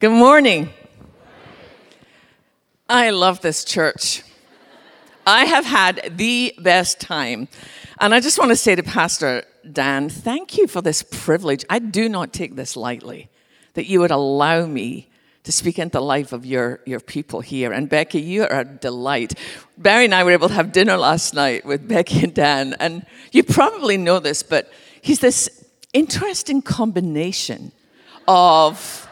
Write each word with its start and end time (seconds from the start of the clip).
Good 0.00 0.10
morning. 0.10 0.70
I 2.88 3.10
love 3.10 3.40
this 3.40 3.64
church. 3.64 4.22
I 5.26 5.44
have 5.44 5.66
had 5.66 6.12
the 6.16 6.54
best 6.60 7.00
time. 7.00 7.48
And 8.00 8.14
I 8.14 8.20
just 8.20 8.38
want 8.38 8.52
to 8.52 8.56
say 8.56 8.76
to 8.76 8.84
Pastor 8.84 9.42
Dan, 9.72 10.08
thank 10.08 10.56
you 10.56 10.68
for 10.68 10.80
this 10.80 11.02
privilege. 11.02 11.64
I 11.68 11.80
do 11.80 12.08
not 12.08 12.32
take 12.32 12.54
this 12.54 12.76
lightly, 12.76 13.28
that 13.74 13.86
you 13.86 13.98
would 13.98 14.12
allow 14.12 14.66
me 14.66 15.08
to 15.42 15.50
speak 15.50 15.80
into 15.80 15.94
the 15.94 16.00
life 16.00 16.32
of 16.32 16.46
your, 16.46 16.78
your 16.86 17.00
people 17.00 17.40
here. 17.40 17.72
And 17.72 17.88
Becky, 17.88 18.20
you 18.20 18.44
are 18.44 18.60
a 18.60 18.64
delight. 18.64 19.34
Barry 19.76 20.04
and 20.04 20.14
I 20.14 20.22
were 20.22 20.30
able 20.30 20.46
to 20.46 20.54
have 20.54 20.70
dinner 20.70 20.96
last 20.96 21.34
night 21.34 21.66
with 21.66 21.88
Becky 21.88 22.22
and 22.22 22.32
Dan. 22.32 22.76
And 22.78 23.04
you 23.32 23.42
probably 23.42 23.96
know 23.96 24.20
this, 24.20 24.44
but 24.44 24.72
he's 25.02 25.18
this 25.18 25.64
interesting 25.92 26.62
combination 26.62 27.72
of 28.28 29.07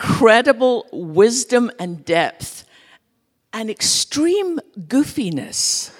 incredible 0.00 0.86
wisdom 0.92 1.70
and 1.78 2.04
depth 2.06 2.64
and 3.52 3.68
extreme 3.68 4.58
goofiness. 4.78 5.94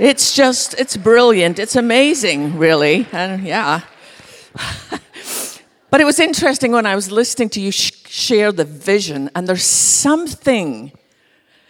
It's 0.00 0.34
just, 0.34 0.74
it's 0.80 0.96
brilliant. 0.96 1.60
It's 1.60 1.76
amazing, 1.76 2.58
really. 2.58 3.06
And 3.12 3.44
yeah. 3.44 3.82
but 5.90 6.00
it 6.00 6.04
was 6.04 6.18
interesting 6.18 6.72
when 6.72 6.86
I 6.86 6.96
was 6.96 7.12
listening 7.12 7.50
to 7.50 7.60
you 7.60 7.70
sh- 7.70 7.92
share 8.08 8.50
the 8.50 8.64
vision, 8.64 9.30
and 9.36 9.46
there's 9.46 9.64
something, 9.64 10.90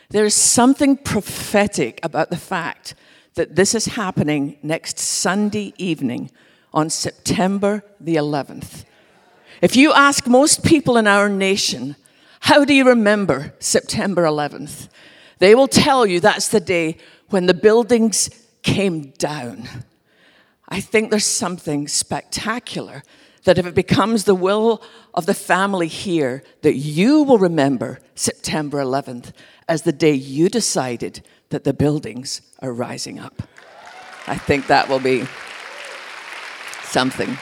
there's 0.08 0.34
something 0.34 0.96
prophetic 0.96 2.00
about 2.02 2.30
the 2.30 2.38
fact 2.38 2.94
that 3.34 3.56
this 3.56 3.74
is 3.74 3.84
happening 3.84 4.56
next 4.62 4.98
Sunday 4.98 5.74
evening 5.76 6.30
on 6.72 6.88
September 6.88 7.84
the 8.00 8.16
11th. 8.16 8.84
If 9.60 9.76
you 9.76 9.92
ask 9.92 10.26
most 10.26 10.64
people 10.64 10.96
in 10.96 11.06
our 11.06 11.28
nation, 11.28 11.96
how 12.40 12.64
do 12.64 12.74
you 12.74 12.84
remember 12.84 13.54
September 13.58 14.24
11th? 14.24 14.88
They 15.38 15.54
will 15.54 15.68
tell 15.68 16.06
you 16.06 16.20
that's 16.20 16.48
the 16.48 16.60
day 16.60 16.98
when 17.28 17.46
the 17.46 17.54
buildings 17.54 18.30
came 18.62 19.10
down. 19.18 19.68
I 20.68 20.80
think 20.80 21.10
there's 21.10 21.26
something 21.26 21.88
spectacular 21.88 23.02
that 23.44 23.58
if 23.58 23.66
it 23.66 23.74
becomes 23.74 24.24
the 24.24 24.34
will 24.34 24.82
of 25.12 25.26
the 25.26 25.34
family 25.34 25.88
here, 25.88 26.42
that 26.62 26.76
you 26.76 27.22
will 27.22 27.38
remember 27.38 28.00
September 28.14 28.78
11th 28.78 29.32
as 29.68 29.82
the 29.82 29.92
day 29.92 30.12
you 30.12 30.48
decided 30.48 31.22
that 31.50 31.64
the 31.64 31.74
buildings 31.74 32.40
are 32.60 32.72
rising 32.72 33.18
up. 33.18 33.42
I 34.26 34.36
think 34.36 34.66
that 34.66 34.88
will 34.88 34.98
be 34.98 35.26
something. 36.84 37.36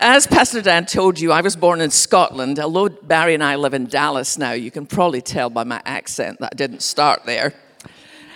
As 0.00 0.28
Pastor 0.28 0.62
Dan 0.62 0.86
told 0.86 1.18
you, 1.18 1.32
I 1.32 1.40
was 1.40 1.56
born 1.56 1.80
in 1.80 1.90
Scotland. 1.90 2.60
Although 2.60 2.88
Barry 2.88 3.34
and 3.34 3.42
I 3.42 3.56
live 3.56 3.74
in 3.74 3.86
Dallas 3.86 4.38
now, 4.38 4.52
you 4.52 4.70
can 4.70 4.86
probably 4.86 5.20
tell 5.20 5.50
by 5.50 5.64
my 5.64 5.82
accent 5.84 6.38
that 6.38 6.50
I 6.52 6.56
didn't 6.56 6.82
start 6.82 7.24
there. 7.26 7.52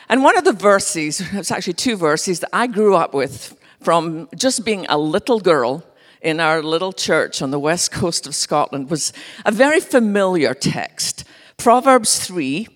And 0.08 0.24
one 0.24 0.36
of 0.36 0.42
the 0.42 0.52
verses, 0.52 1.22
it's 1.32 1.52
actually 1.52 1.74
two 1.74 1.96
verses 1.96 2.40
that 2.40 2.50
I 2.52 2.66
grew 2.66 2.96
up 2.96 3.14
with 3.14 3.56
from 3.80 4.28
just 4.34 4.64
being 4.64 4.86
a 4.88 4.98
little 4.98 5.38
girl 5.38 5.84
in 6.20 6.40
our 6.40 6.64
little 6.64 6.92
church 6.92 7.40
on 7.40 7.52
the 7.52 7.60
west 7.60 7.92
coast 7.92 8.26
of 8.26 8.34
Scotland, 8.34 8.90
was 8.90 9.12
a 9.44 9.52
very 9.52 9.80
familiar 9.80 10.54
text 10.54 11.24
Proverbs 11.58 12.18
3, 12.18 12.66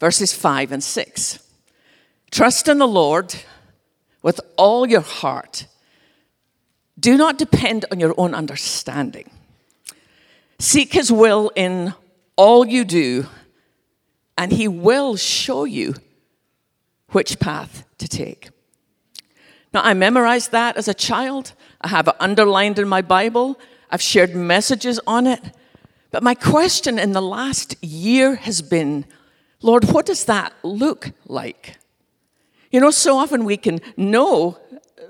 verses 0.00 0.32
5 0.32 0.72
and 0.72 0.82
6. 0.82 1.38
Trust 2.30 2.66
in 2.66 2.78
the 2.78 2.88
Lord 2.88 3.34
with 4.22 4.40
all 4.56 4.86
your 4.86 5.02
heart 5.02 5.66
do 6.98 7.16
not 7.16 7.38
depend 7.38 7.84
on 7.90 8.00
your 8.00 8.14
own 8.16 8.34
understanding. 8.34 9.30
Seek 10.58 10.92
His 10.92 11.12
will 11.12 11.50
in 11.54 11.94
all 12.36 12.66
you 12.66 12.84
do, 12.84 13.26
and 14.38 14.52
He 14.52 14.68
will 14.68 15.16
show 15.16 15.64
you 15.64 15.94
which 17.10 17.38
path 17.38 17.84
to 17.98 18.08
take. 18.08 18.50
Now, 19.72 19.82
I 19.82 19.94
memorized 19.94 20.52
that 20.52 20.76
as 20.76 20.88
a 20.88 20.94
child. 20.94 21.52
I 21.82 21.88
have 21.88 22.08
it 22.08 22.14
underlined 22.18 22.78
in 22.78 22.88
my 22.88 23.02
Bible. 23.02 23.58
I've 23.90 24.02
shared 24.02 24.34
messages 24.34 24.98
on 25.06 25.26
it. 25.26 25.40
But 26.10 26.22
my 26.22 26.34
question 26.34 26.98
in 26.98 27.12
the 27.12 27.20
last 27.20 27.76
year 27.84 28.36
has 28.36 28.62
been 28.62 29.04
Lord, 29.62 29.84
what 29.84 30.06
does 30.06 30.26
that 30.26 30.52
look 30.62 31.12
like? 31.26 31.78
You 32.70 32.80
know, 32.80 32.90
so 32.90 33.16
often 33.16 33.44
we 33.44 33.56
can 33.56 33.80
know 33.96 34.58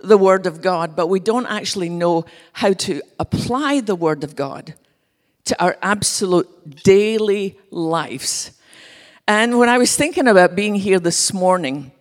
the 0.02 0.18
Word 0.18 0.46
of 0.46 0.62
God, 0.62 0.96
but 0.96 1.08
we 1.08 1.20
don't 1.20 1.46
actually 1.46 1.88
know 1.88 2.24
how 2.52 2.72
to 2.72 3.02
apply 3.18 3.80
the 3.80 3.94
Word 3.94 4.24
of 4.24 4.36
God 4.36 4.74
to 5.44 5.62
our 5.62 5.76
absolute 5.82 6.82
daily 6.82 7.58
lives. 7.70 8.52
And 9.28 9.58
when 9.58 9.68
I 9.68 9.78
was 9.78 9.96
thinking 9.96 10.28
about 10.28 10.54
being 10.54 10.74
here 10.74 11.00
this 11.00 11.32
morning, 11.32 11.92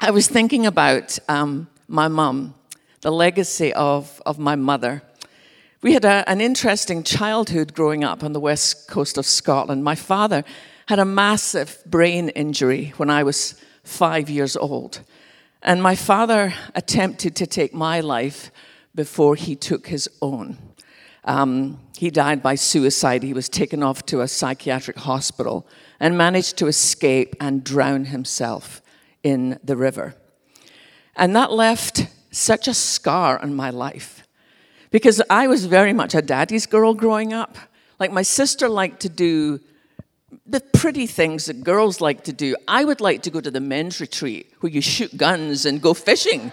I 0.00 0.10
was 0.10 0.28
thinking 0.28 0.66
about 0.66 1.18
um, 1.28 1.68
my 1.88 2.08
mum, 2.08 2.54
the 3.00 3.10
legacy 3.10 3.72
of, 3.72 4.22
of 4.24 4.38
my 4.38 4.56
mother. 4.56 5.02
We 5.82 5.94
had 5.94 6.04
a, 6.04 6.28
an 6.28 6.40
interesting 6.40 7.02
childhood 7.02 7.74
growing 7.74 8.04
up 8.04 8.22
on 8.22 8.32
the 8.32 8.40
west 8.40 8.88
coast 8.88 9.18
of 9.18 9.26
Scotland. 9.26 9.82
My 9.82 9.94
father 9.94 10.44
had 10.86 10.98
a 10.98 11.04
massive 11.04 11.78
brain 11.86 12.28
injury 12.30 12.92
when 12.96 13.10
I 13.10 13.22
was 13.22 13.54
five 13.82 14.28
years 14.28 14.56
old. 14.56 15.00
And 15.62 15.82
my 15.82 15.94
father 15.94 16.54
attempted 16.74 17.36
to 17.36 17.46
take 17.46 17.74
my 17.74 18.00
life 18.00 18.50
before 18.94 19.36
he 19.36 19.54
took 19.54 19.88
his 19.88 20.08
own. 20.22 20.58
Um, 21.24 21.78
he 21.98 22.10
died 22.10 22.42
by 22.42 22.54
suicide. 22.54 23.22
He 23.22 23.34
was 23.34 23.48
taken 23.48 23.82
off 23.82 24.06
to 24.06 24.22
a 24.22 24.28
psychiatric 24.28 24.96
hospital 24.98 25.66
and 25.98 26.16
managed 26.16 26.56
to 26.58 26.66
escape 26.66 27.36
and 27.40 27.62
drown 27.62 28.06
himself 28.06 28.80
in 29.22 29.58
the 29.62 29.76
river. 29.76 30.14
And 31.14 31.36
that 31.36 31.52
left 31.52 32.06
such 32.30 32.66
a 32.66 32.74
scar 32.74 33.38
on 33.42 33.54
my 33.54 33.68
life 33.68 34.26
because 34.90 35.20
I 35.28 35.46
was 35.46 35.66
very 35.66 35.92
much 35.92 36.14
a 36.14 36.22
daddy's 36.22 36.64
girl 36.64 36.94
growing 36.94 37.34
up. 37.34 37.58
Like 37.98 38.12
my 38.12 38.22
sister 38.22 38.68
liked 38.68 39.00
to 39.00 39.10
do 39.10 39.60
the 40.50 40.60
pretty 40.60 41.06
things 41.06 41.46
that 41.46 41.62
girls 41.62 42.00
like 42.00 42.24
to 42.24 42.32
do. 42.32 42.56
I 42.66 42.84
would 42.84 43.00
like 43.00 43.22
to 43.22 43.30
go 43.30 43.40
to 43.40 43.50
the 43.50 43.60
men's 43.60 44.00
retreat 44.00 44.52
where 44.60 44.72
you 44.72 44.80
shoot 44.80 45.16
guns 45.16 45.64
and 45.64 45.80
go 45.80 45.94
fishing. 45.94 46.52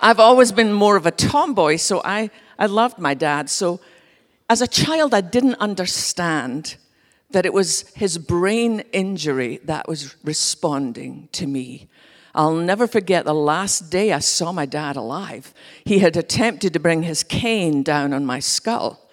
I've 0.00 0.20
always 0.20 0.50
been 0.50 0.72
more 0.72 0.96
of 0.96 1.04
a 1.04 1.10
tomboy, 1.10 1.76
so 1.76 2.00
I, 2.04 2.30
I 2.58 2.66
loved 2.66 2.98
my 2.98 3.12
dad. 3.12 3.50
So 3.50 3.80
as 4.48 4.62
a 4.62 4.66
child, 4.66 5.12
I 5.12 5.20
didn't 5.20 5.56
understand 5.56 6.76
that 7.30 7.44
it 7.44 7.52
was 7.52 7.88
his 7.94 8.16
brain 8.16 8.80
injury 8.92 9.60
that 9.64 9.86
was 9.86 10.16
responding 10.24 11.28
to 11.32 11.46
me. 11.46 11.88
I'll 12.34 12.54
never 12.54 12.86
forget 12.86 13.24
the 13.24 13.34
last 13.34 13.90
day 13.90 14.12
I 14.12 14.20
saw 14.20 14.52
my 14.52 14.66
dad 14.66 14.96
alive. 14.96 15.52
He 15.84 15.98
had 15.98 16.16
attempted 16.16 16.72
to 16.72 16.80
bring 16.80 17.02
his 17.02 17.22
cane 17.22 17.82
down 17.82 18.12
on 18.12 18.24
my 18.24 18.38
skull. 18.38 19.09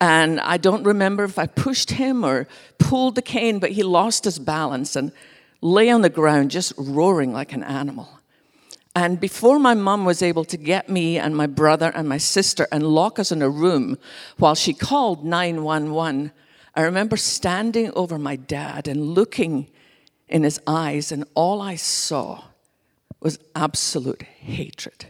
And 0.00 0.40
I 0.40 0.58
don't 0.58 0.84
remember 0.84 1.24
if 1.24 1.38
I 1.38 1.46
pushed 1.46 1.92
him 1.92 2.24
or 2.24 2.46
pulled 2.78 3.16
the 3.16 3.22
cane, 3.22 3.58
but 3.58 3.72
he 3.72 3.82
lost 3.82 4.24
his 4.24 4.38
balance 4.38 4.94
and 4.94 5.12
lay 5.60 5.90
on 5.90 6.02
the 6.02 6.10
ground 6.10 6.50
just 6.50 6.72
roaring 6.76 7.32
like 7.32 7.52
an 7.52 7.64
animal. 7.64 8.08
And 8.94 9.20
before 9.20 9.58
my 9.58 9.74
mom 9.74 10.04
was 10.04 10.22
able 10.22 10.44
to 10.46 10.56
get 10.56 10.88
me 10.88 11.18
and 11.18 11.36
my 11.36 11.46
brother 11.46 11.92
and 11.94 12.08
my 12.08 12.18
sister 12.18 12.66
and 12.72 12.82
lock 12.82 13.18
us 13.18 13.30
in 13.30 13.42
a 13.42 13.50
room 13.50 13.98
while 14.38 14.54
she 14.54 14.72
called 14.72 15.24
911, 15.24 16.32
I 16.74 16.82
remember 16.82 17.16
standing 17.16 17.92
over 17.94 18.18
my 18.18 18.36
dad 18.36 18.88
and 18.88 19.14
looking 19.14 19.68
in 20.28 20.42
his 20.42 20.60
eyes, 20.66 21.10
and 21.10 21.24
all 21.34 21.60
I 21.60 21.76
saw 21.76 22.44
was 23.20 23.38
absolute 23.54 24.22
hatred. 24.22 25.06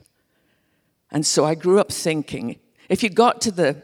And 1.10 1.26
so 1.26 1.44
I 1.44 1.54
grew 1.54 1.78
up 1.78 1.90
thinking 1.90 2.58
if 2.88 3.02
you 3.02 3.10
got 3.10 3.40
to 3.42 3.50
the 3.50 3.82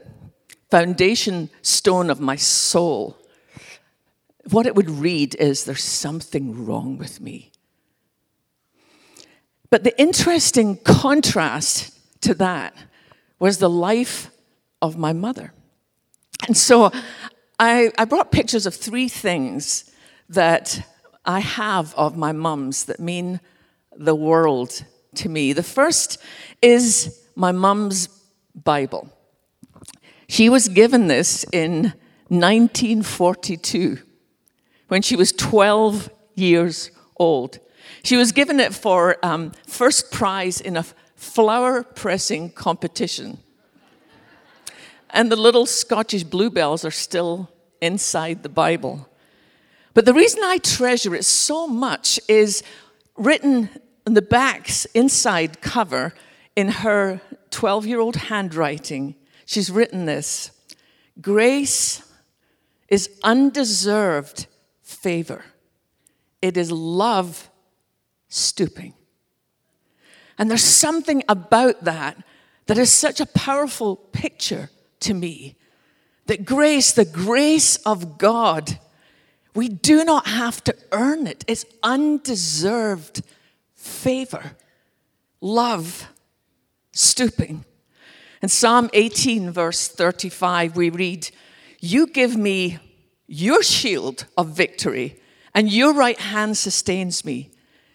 foundation 0.71 1.51
stone 1.63 2.11
of 2.11 2.21
my 2.21 2.37
soul, 2.37 3.19
what 4.51 4.67
it 4.67 4.75
would 4.75 4.91
read 4.91 5.35
is 5.37 5.65
there's 5.65 5.83
something 5.83 6.67
wrong 6.67 6.99
with 6.99 7.21
me. 7.21 7.53
But 9.71 9.85
the 9.85 9.99
interesting 10.01 10.77
contrast 10.77 11.99
to 12.23 12.35
that 12.35 12.75
was 13.39 13.59
the 13.59 13.71
life 13.71 14.31
of 14.81 14.97
my 14.97 15.13
mother. 15.13 15.53
And 16.47 16.57
so 16.57 16.91
I, 17.59 17.91
I 17.99 18.05
brought 18.05 18.31
pictures 18.31 18.67
of 18.67 18.75
three 18.75 19.09
things 19.09 19.91
that 20.29 20.87
I 21.25 21.41
have 21.41 21.95
of 21.95 22.17
my 22.17 22.33
mum's 22.33 22.85
that 22.85 23.01
mean 23.01 23.41
the 23.97 24.15
world 24.15 24.85
to 25.17 25.29
me. 25.29 25.53
The 25.53 25.63
first 25.63 26.19
is 26.61 27.21
my 27.35 27.53
mum's 27.53 28.09
Bible. 28.55 29.11
She 30.29 30.49
was 30.49 30.69
given 30.69 31.07
this 31.07 31.45
in 31.53 31.93
1942 32.29 33.99
when 34.89 35.03
she 35.03 35.17
was 35.17 35.33
12 35.33 36.11
years 36.35 36.91
old. 37.17 37.59
She 38.03 38.17
was 38.17 38.33
given 38.33 38.61
it 38.61 38.75
for 38.75 39.17
um, 39.23 39.53
first 39.67 40.11
prize 40.11 40.61
in 40.61 40.77
a 40.77 40.85
flower 41.17 41.83
pressing 41.83 42.51
competition. 42.51 43.39
And 45.11 45.31
the 45.31 45.37
little 45.37 45.67
Scottish 45.67 46.25
bluebells 46.25 46.85
are 46.85 46.91
still 46.91 47.51
inside 47.81 48.43
the 48.43 48.49
Bible. 48.49 49.09
But 49.93 50.07
the 50.07 50.15
reason 50.15 50.43
I 50.43 50.59
treasure 50.59 51.15
it 51.15 51.25
so 51.25 51.69
much 51.69 52.19
is 52.29 52.63
written 53.17 53.71
on 54.07 54.15
the 54.15 54.23
back's 54.23 54.87
inside 54.87 55.61
cover 55.61 56.15
in 56.57 56.69
her 56.69 57.21
12 57.51 57.87
year 57.87 58.01
old 58.01 58.17
handwriting. 58.17 59.15
She's 59.47 59.71
written 59.71 60.07
this 60.07 60.51
Grace 61.21 62.03
is 62.89 63.11
undeserved 63.23 64.47
favor, 64.83 65.45
it 66.43 66.57
is 66.57 66.71
love 66.71 67.51
stooping. 68.29 68.95
And 70.37 70.51
there's 70.51 70.65
something 70.65 71.23
about 71.29 71.85
that 71.85 72.17
that 72.67 72.79
is 72.79 72.91
such 72.91 73.21
a 73.21 73.27
powerful 73.27 73.97
picture 73.97 74.71
to 75.01 75.15
me. 75.15 75.55
That 76.27 76.45
grace, 76.45 76.91
the 76.91 77.05
grace 77.05 77.77
of 77.77 78.19
God, 78.19 78.79
we 79.55 79.69
do 79.69 80.05
not 80.05 80.27
have 80.27 80.65
to 80.65 80.75
earn 80.91 81.27
it. 81.27 81.45
It's 81.47 81.65
undeserved 81.83 83.23
favor, 83.75 84.57
love, 85.41 86.09
stooping. 86.93 87.65
In 88.45 88.51
Psalm 88.51 88.91
18, 88.93 89.53
verse 89.53 89.89
35, 89.89 90.77
we 90.77 90.91
read, 90.91 91.31
You 91.81 92.07
give 92.07 92.37
me 92.37 92.79
your 93.27 93.63
shield 93.63 94.27
of 94.37 94.49
victory, 94.49 95.19
and 95.55 95.73
your 95.73 95.95
right 95.95 96.21
hand 96.21 96.59
sustains 96.59 97.25
me. 97.25 97.53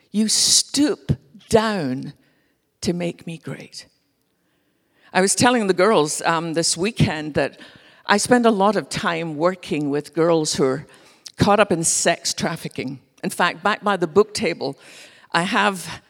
You 0.10 0.28
stoop 0.28 1.12
down 1.50 2.13
to 2.81 2.94
make 2.94 3.28
me 3.28 3.38
great. 3.38 3.86
I 5.13 5.22
was 5.22 5.36
telling 5.36 5.68
the 5.68 5.75
girls 5.75 6.19
um, 6.24 6.54
this 6.54 6.75
weekend 6.75 7.36
that 7.36 7.60
I 8.07 8.18
spend 8.18 8.48
a 8.48 8.50
lot 8.50 8.75
of 8.75 8.90
time 8.90 9.38
working 9.38 9.92
with 9.92 10.16
girls 10.16 10.56
who 10.56 10.63
are 10.63 10.88
caught 11.38 11.60
up 11.60 11.72
in 11.72 11.84
sex 11.84 12.34
trafficking. 12.34 13.01
In 13.24 13.30
fact, 13.30 13.62
back 13.62 13.84
by 13.84 13.98
the 13.98 14.07
book 14.07 14.34
table, 14.34 14.80
I 15.31 15.44
have 15.44 16.01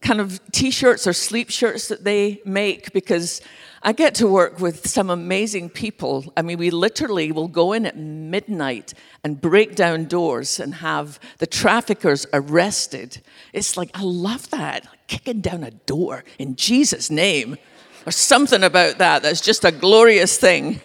kind 0.00 0.20
of 0.20 0.40
t 0.52 0.70
shirts 0.70 1.06
or 1.06 1.12
sleep 1.12 1.50
shirts 1.50 1.88
that 1.88 2.04
they 2.04 2.40
make 2.44 2.92
because 2.92 3.40
I 3.82 3.92
get 3.92 4.14
to 4.16 4.26
work 4.26 4.58
with 4.58 4.88
some 4.88 5.10
amazing 5.10 5.70
people. 5.70 6.32
I 6.36 6.42
mean, 6.42 6.58
we 6.58 6.70
literally 6.70 7.30
will 7.30 7.48
go 7.48 7.72
in 7.72 7.86
at 7.86 7.96
midnight 7.96 8.94
and 9.22 9.40
break 9.40 9.76
down 9.76 10.06
doors 10.06 10.58
and 10.58 10.76
have 10.76 11.20
the 11.38 11.46
traffickers 11.46 12.26
arrested. 12.32 13.22
It's 13.52 13.76
like, 13.76 13.90
I 13.94 14.02
love 14.02 14.50
that, 14.50 14.88
kicking 15.06 15.40
down 15.40 15.62
a 15.62 15.70
door 15.70 16.24
in 16.38 16.56
Jesus' 16.56 17.10
name. 17.10 17.58
Or 18.06 18.12
something 18.12 18.62
about 18.62 18.98
that 18.98 19.22
that's 19.22 19.40
just 19.40 19.64
a 19.64 19.72
glorious 19.72 20.38
thing. 20.38 20.80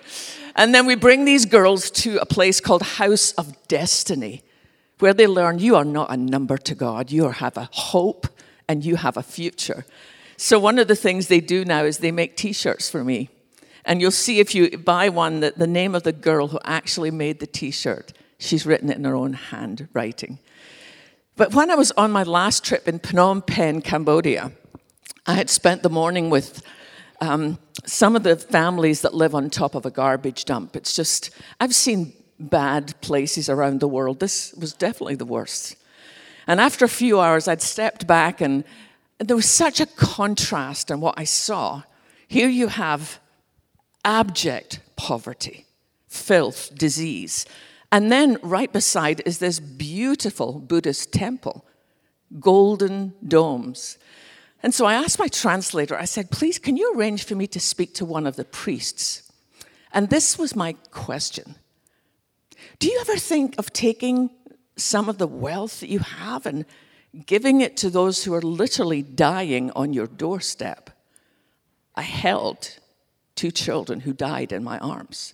And 0.55 0.73
then 0.73 0.85
we 0.85 0.95
bring 0.95 1.25
these 1.25 1.45
girls 1.45 1.91
to 1.91 2.17
a 2.17 2.25
place 2.25 2.59
called 2.59 2.81
House 2.81 3.31
of 3.33 3.55
Destiny, 3.67 4.43
where 4.99 5.13
they 5.13 5.27
learn 5.27 5.59
you 5.59 5.75
are 5.75 5.85
not 5.85 6.11
a 6.11 6.17
number 6.17 6.57
to 6.57 6.75
God, 6.75 7.11
you 7.11 7.29
have 7.29 7.57
a 7.57 7.69
hope 7.71 8.27
and 8.71 8.85
you 8.85 8.95
have 8.95 9.17
a 9.17 9.23
future. 9.23 9.85
So, 10.37 10.57
one 10.57 10.79
of 10.79 10.87
the 10.87 10.95
things 10.95 11.27
they 11.27 11.41
do 11.41 11.65
now 11.65 11.83
is 11.83 11.97
they 11.97 12.11
make 12.11 12.37
t 12.37 12.53
shirts 12.53 12.89
for 12.89 13.03
me. 13.03 13.29
And 13.83 13.99
you'll 13.99 14.11
see 14.25 14.39
if 14.39 14.55
you 14.55 14.77
buy 14.77 15.09
one 15.09 15.41
that 15.41 15.57
the 15.57 15.67
name 15.67 15.93
of 15.93 16.03
the 16.03 16.13
girl 16.13 16.47
who 16.47 16.59
actually 16.63 17.11
made 17.11 17.39
the 17.41 17.47
t 17.47 17.69
shirt, 17.69 18.13
she's 18.37 18.65
written 18.65 18.89
it 18.89 18.97
in 18.97 19.03
her 19.03 19.15
own 19.15 19.33
handwriting. 19.33 20.39
But 21.35 21.53
when 21.53 21.69
I 21.69 21.75
was 21.75 21.91
on 21.91 22.11
my 22.11 22.23
last 22.23 22.63
trip 22.63 22.87
in 22.87 22.99
Phnom 22.99 23.45
Penh, 23.45 23.81
Cambodia, 23.81 24.53
I 25.25 25.33
had 25.33 25.49
spent 25.49 25.83
the 25.83 25.89
morning 25.89 26.29
with 26.29 26.63
um, 27.19 27.59
some 27.85 28.15
of 28.15 28.23
the 28.23 28.37
families 28.37 29.01
that 29.01 29.13
live 29.13 29.35
on 29.35 29.49
top 29.49 29.75
of 29.75 29.85
a 29.85 29.91
garbage 29.91 30.45
dump. 30.45 30.77
It's 30.77 30.95
just, 30.95 31.29
I've 31.59 31.75
seen 31.75 32.13
bad 32.39 32.99
places 33.01 33.49
around 33.49 33.81
the 33.81 33.87
world. 33.89 34.21
This 34.21 34.53
was 34.53 34.73
definitely 34.73 35.15
the 35.15 35.25
worst. 35.25 35.75
And 36.47 36.59
after 36.59 36.85
a 36.85 36.89
few 36.89 37.19
hours, 37.19 37.47
I'd 37.47 37.61
stepped 37.61 38.07
back, 38.07 38.41
and 38.41 38.63
there 39.19 39.35
was 39.35 39.49
such 39.49 39.79
a 39.79 39.85
contrast 39.85 40.89
in 40.89 40.99
what 40.99 41.15
I 41.17 41.23
saw. 41.23 41.83
Here 42.27 42.49
you 42.49 42.67
have 42.67 43.19
abject 44.03 44.79
poverty, 44.95 45.65
filth, 46.07 46.71
disease. 46.75 47.45
And 47.91 48.11
then 48.11 48.37
right 48.41 48.71
beside 48.71 49.21
is 49.25 49.39
this 49.39 49.59
beautiful 49.59 50.59
Buddhist 50.59 51.11
temple, 51.11 51.65
golden 52.39 53.13
domes. 53.27 53.97
And 54.63 54.73
so 54.73 54.85
I 54.85 54.93
asked 54.93 55.19
my 55.19 55.27
translator, 55.27 55.97
I 55.97 56.05
said, 56.05 56.31
please, 56.31 56.59
can 56.59 56.77
you 56.77 56.93
arrange 56.95 57.23
for 57.23 57.35
me 57.35 57.47
to 57.47 57.59
speak 57.59 57.93
to 57.95 58.05
one 58.05 58.27
of 58.27 58.35
the 58.35 58.45
priests? 58.45 59.23
And 59.91 60.09
this 60.09 60.37
was 60.37 60.55
my 60.55 60.73
question 60.91 61.55
Do 62.79 62.87
you 62.87 62.97
ever 63.01 63.17
think 63.17 63.55
of 63.57 63.73
taking 63.73 64.29
some 64.81 65.09
of 65.09 65.17
the 65.17 65.27
wealth 65.27 65.79
that 65.79 65.89
you 65.89 65.99
have 65.99 66.45
and 66.45 66.65
giving 67.25 67.61
it 67.61 67.77
to 67.77 67.89
those 67.89 68.23
who 68.23 68.33
are 68.33 68.41
literally 68.41 69.01
dying 69.01 69.71
on 69.71 69.93
your 69.93 70.07
doorstep? 70.07 70.89
I 71.95 72.03
held 72.03 72.79
two 73.35 73.51
children 73.51 74.01
who 74.01 74.13
died 74.13 74.51
in 74.51 74.63
my 74.63 74.79
arms. 74.79 75.33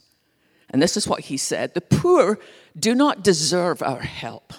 And 0.70 0.82
this 0.82 0.98
is 0.98 1.08
what 1.08 1.22
he 1.22 1.38
said 1.38 1.74
The 1.74 1.82
poor 1.82 2.40
do 2.78 2.94
not 2.94 3.24
deserve 3.24 3.82
our 3.82 4.02
help. 4.02 4.54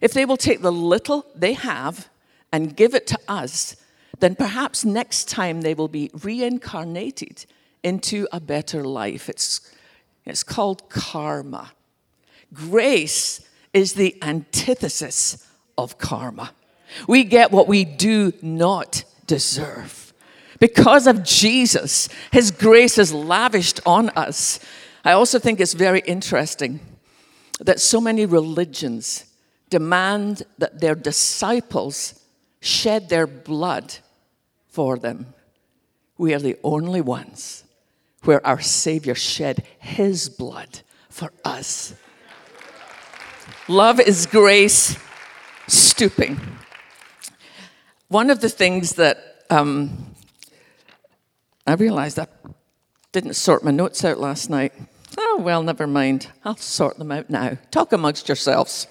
If 0.00 0.12
they 0.12 0.24
will 0.24 0.36
take 0.36 0.62
the 0.62 0.72
little 0.72 1.26
they 1.34 1.52
have 1.52 2.08
and 2.52 2.76
give 2.76 2.94
it 2.94 3.06
to 3.08 3.18
us, 3.28 3.76
then 4.18 4.34
perhaps 4.34 4.84
next 4.84 5.28
time 5.28 5.62
they 5.62 5.74
will 5.74 5.88
be 5.88 6.10
reincarnated 6.22 7.46
into 7.82 8.26
a 8.32 8.40
better 8.40 8.84
life. 8.84 9.28
It's, 9.28 9.60
it's 10.24 10.42
called 10.42 10.88
karma. 10.88 11.72
Grace 12.52 13.40
is 13.72 13.94
the 13.94 14.16
antithesis 14.22 15.46
of 15.78 15.98
karma. 15.98 16.52
We 17.06 17.24
get 17.24 17.52
what 17.52 17.68
we 17.68 17.84
do 17.84 18.32
not 18.42 19.04
deserve. 19.26 20.12
Because 20.58 21.06
of 21.06 21.24
Jesus, 21.24 22.08
His 22.32 22.50
grace 22.50 22.98
is 22.98 23.12
lavished 23.12 23.80
on 23.86 24.10
us. 24.10 24.60
I 25.04 25.12
also 25.12 25.38
think 25.38 25.60
it's 25.60 25.72
very 25.72 26.00
interesting 26.00 26.80
that 27.60 27.80
so 27.80 28.00
many 28.00 28.26
religions 28.26 29.26
demand 29.70 30.42
that 30.58 30.80
their 30.80 30.94
disciples 30.94 32.20
shed 32.60 33.08
their 33.08 33.26
blood 33.26 33.94
for 34.68 34.98
them. 34.98 35.32
We 36.18 36.34
are 36.34 36.38
the 36.38 36.58
only 36.62 37.00
ones 37.00 37.64
where 38.24 38.44
our 38.46 38.60
Savior 38.60 39.14
shed 39.14 39.64
His 39.78 40.28
blood 40.28 40.80
for 41.08 41.32
us. 41.44 41.94
Love 43.70 44.00
is 44.00 44.26
grace 44.26 44.98
stooping. 45.68 46.40
One 48.08 48.28
of 48.28 48.40
the 48.40 48.48
things 48.48 48.94
that 48.94 49.44
um, 49.48 50.12
I 51.68 51.74
realized 51.74 52.18
I 52.18 52.26
didn't 53.12 53.34
sort 53.34 53.62
my 53.62 53.70
notes 53.70 54.04
out 54.04 54.18
last 54.18 54.50
night. 54.50 54.72
Oh, 55.16 55.38
well, 55.40 55.62
never 55.62 55.86
mind. 55.86 56.26
I'll 56.44 56.56
sort 56.56 56.98
them 56.98 57.12
out 57.12 57.30
now. 57.30 57.58
Talk 57.70 57.92
amongst 57.92 58.26
yourselves. 58.26 58.88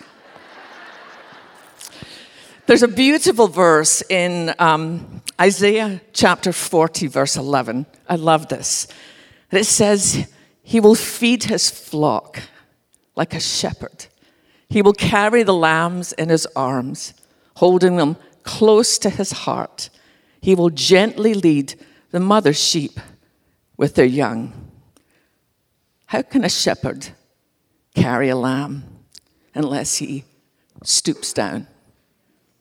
There's 2.65 2.83
a 2.83 2.88
beautiful 2.88 3.50
verse 3.50 4.01
in 4.03 4.55
um, 4.59 5.21
Isaiah 5.41 6.00
chapter 6.13 6.53
40, 6.53 7.07
verse 7.07 7.36
11. 7.36 7.86
I 8.07 8.15
love 8.15 8.48
this. 8.48 8.88
It 9.51 9.65
says, 9.65 10.31
He 10.63 10.79
will 10.79 10.95
feed 10.95 11.43
his 11.43 11.69
flock 11.69 12.39
like 13.17 13.33
a 13.33 13.41
shepherd. 13.41 14.05
He 14.69 14.81
will 14.81 14.93
carry 14.93 15.43
the 15.43 15.53
lambs 15.53 16.13
in 16.13 16.29
his 16.29 16.45
arms, 16.55 17.13
holding 17.55 17.97
them 17.97 18.17
close 18.43 18.97
to 18.99 19.09
his 19.09 19.31
heart. 19.31 19.89
He 20.41 20.55
will 20.55 20.69
gently 20.69 21.33
lead 21.33 21.73
the 22.11 22.19
mother 22.19 22.53
sheep 22.53 22.99
with 23.77 23.95
their 23.95 24.05
young. 24.05 24.53
How 26.07 26.21
can 26.21 26.43
a 26.43 26.49
shepherd 26.49 27.09
carry 27.95 28.29
a 28.29 28.35
lamb 28.35 28.83
unless 29.53 29.97
he 29.97 30.23
stoops 30.83 31.33
down? 31.33 31.67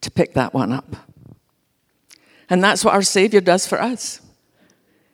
to 0.00 0.10
pick 0.10 0.34
that 0.34 0.54
one 0.54 0.72
up. 0.72 0.96
And 2.48 2.62
that's 2.62 2.84
what 2.84 2.94
our 2.94 3.02
Savior 3.02 3.40
does 3.40 3.66
for 3.66 3.80
us. 3.80 4.20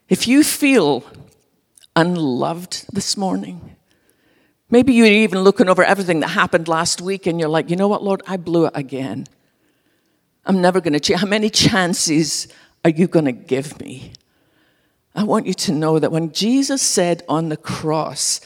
If 0.08 0.28
you 0.28 0.44
feel 0.44 1.04
unloved 1.96 2.86
this 2.92 3.16
morning, 3.16 3.73
maybe 4.70 4.92
you're 4.92 5.06
even 5.06 5.40
looking 5.40 5.68
over 5.68 5.84
everything 5.84 6.20
that 6.20 6.28
happened 6.28 6.68
last 6.68 7.00
week 7.00 7.26
and 7.26 7.38
you're 7.38 7.48
like, 7.48 7.70
you 7.70 7.76
know 7.76 7.88
what, 7.88 8.02
Lord, 8.02 8.22
I 8.26 8.36
blew 8.36 8.66
it 8.66 8.72
again. 8.74 9.26
I'm 10.46 10.60
never 10.60 10.80
going 10.80 10.92
to 10.92 11.00
change. 11.00 11.20
How 11.20 11.26
many 11.26 11.50
chances 11.50 12.48
are 12.84 12.90
you 12.90 13.06
going 13.06 13.24
to 13.24 13.32
give 13.32 13.80
me? 13.80 14.12
I 15.14 15.22
want 15.22 15.46
you 15.46 15.54
to 15.54 15.72
know 15.72 15.98
that 15.98 16.12
when 16.12 16.32
Jesus 16.32 16.82
said 16.82 17.22
on 17.28 17.48
the 17.48 17.56
cross, 17.56 18.40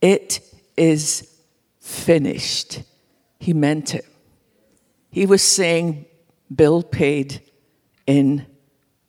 it 0.00 0.40
is 0.76 1.32
finished, 1.80 2.82
he 3.38 3.52
meant 3.52 3.94
it. 3.94 4.04
He 5.10 5.26
was 5.26 5.42
saying, 5.42 6.06
Bill 6.54 6.82
paid 6.82 7.40
in 8.06 8.46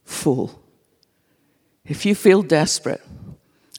full. 0.03 0.61
If 1.85 2.05
you 2.05 2.15
feel 2.15 2.41
desperate, 2.41 3.01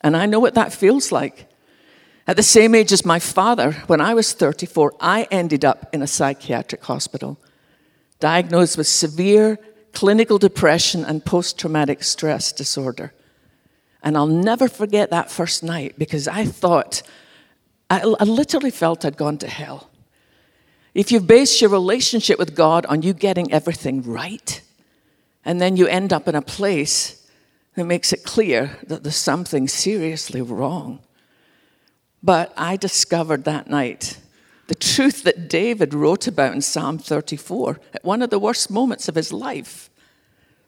and 0.03 0.17
I 0.17 0.25
know 0.25 0.39
what 0.39 0.55
that 0.55 0.73
feels 0.73 1.11
like. 1.11 1.50
At 2.27 2.35
the 2.35 2.43
same 2.43 2.75
age 2.75 2.91
as 2.91 3.05
my 3.05 3.19
father, 3.19 3.71
when 3.87 3.99
I 3.99 4.13
was 4.13 4.33
34, 4.33 4.93
I 4.99 5.27
ended 5.31 5.65
up 5.65 5.89
in 5.93 6.01
a 6.01 6.07
psychiatric 6.07 6.83
hospital, 6.83 7.39
diagnosed 8.19 8.77
with 8.77 8.87
severe 8.87 9.57
clinical 9.93 10.37
depression 10.37 11.03
and 11.03 11.25
post 11.25 11.59
traumatic 11.59 12.03
stress 12.03 12.51
disorder. 12.51 13.13
And 14.03 14.15
I'll 14.15 14.27
never 14.27 14.67
forget 14.67 15.09
that 15.09 15.31
first 15.31 15.63
night 15.63 15.95
because 15.97 16.27
I 16.27 16.45
thought, 16.45 17.01
I, 17.89 18.01
I 18.01 18.23
literally 18.23 18.71
felt 18.71 19.03
I'd 19.03 19.17
gone 19.17 19.37
to 19.39 19.47
hell. 19.47 19.89
If 20.93 21.11
you 21.11 21.19
base 21.19 21.61
your 21.61 21.69
relationship 21.69 22.37
with 22.37 22.55
God 22.55 22.85
on 22.87 23.01
you 23.01 23.13
getting 23.13 23.51
everything 23.51 24.01
right, 24.01 24.61
and 25.45 25.61
then 25.61 25.77
you 25.77 25.87
end 25.87 26.13
up 26.13 26.27
in 26.27 26.35
a 26.35 26.41
place 26.41 27.27
that 27.75 27.85
makes 27.85 28.11
it 28.13 28.23
clear 28.23 28.77
that 28.87 29.03
there's 29.03 29.15
something 29.15 29.67
seriously 29.67 30.41
wrong. 30.41 30.99
But 32.23 32.53
I 32.55 32.77
discovered 32.77 33.45
that 33.45 33.67
night 33.69 34.17
the 34.67 34.75
truth 34.75 35.23
that 35.23 35.49
David 35.49 35.93
wrote 35.93 36.27
about 36.27 36.53
in 36.53 36.61
Psalm 36.61 36.97
34 36.97 37.79
at 37.93 38.05
one 38.05 38.21
of 38.21 38.29
the 38.29 38.39
worst 38.39 38.71
moments 38.71 39.09
of 39.09 39.15
his 39.15 39.33
life. 39.33 39.89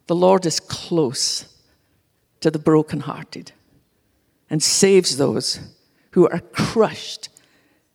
The 0.07 0.15
Lord 0.15 0.45
is 0.45 0.59
close 0.59 1.45
to 2.41 2.51
the 2.51 2.59
brokenhearted 2.59 3.53
and 4.49 4.61
saves 4.61 5.15
those 5.15 5.59
who 6.11 6.27
are 6.27 6.41
crushed 6.51 7.29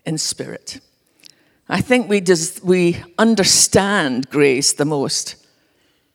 in 0.07 0.17
spirit. 0.17 0.81
I 1.69 1.83
think 1.83 2.09
we, 2.09 2.21
des- 2.21 2.61
we 2.65 3.03
understand 3.19 4.31
grace 4.31 4.73
the 4.73 4.87
most 4.87 5.37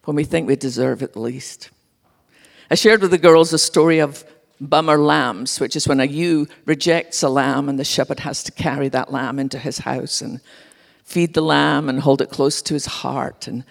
when 0.05 0.15
we 0.15 0.23
think 0.23 0.47
we 0.47 0.55
deserve 0.55 1.03
it 1.03 1.13
the 1.13 1.19
least. 1.19 1.69
I 2.71 2.75
shared 2.75 3.01
with 3.01 3.11
the 3.11 3.19
girls 3.19 3.53
a 3.53 3.59
story 3.59 3.99
of 3.99 4.25
bummer 4.69 4.97
lambs, 4.97 5.59
which 5.59 5.75
is 5.75 5.87
when 5.87 5.99
a 5.99 6.05
ewe 6.05 6.47
rejects 6.65 7.23
a 7.23 7.29
lamb 7.29 7.69
and 7.69 7.79
the 7.79 7.83
shepherd 7.83 8.19
has 8.21 8.43
to 8.43 8.51
carry 8.51 8.89
that 8.89 9.11
lamb 9.11 9.39
into 9.39 9.59
his 9.59 9.79
house 9.79 10.21
and 10.21 10.39
feed 11.03 11.33
the 11.33 11.41
lamb 11.41 11.89
and 11.89 11.99
hold 11.99 12.21
it 12.21 12.29
close 12.29 12.61
to 12.61 12.73
his 12.73 12.85
heart. 12.85 13.47
And 13.47 13.63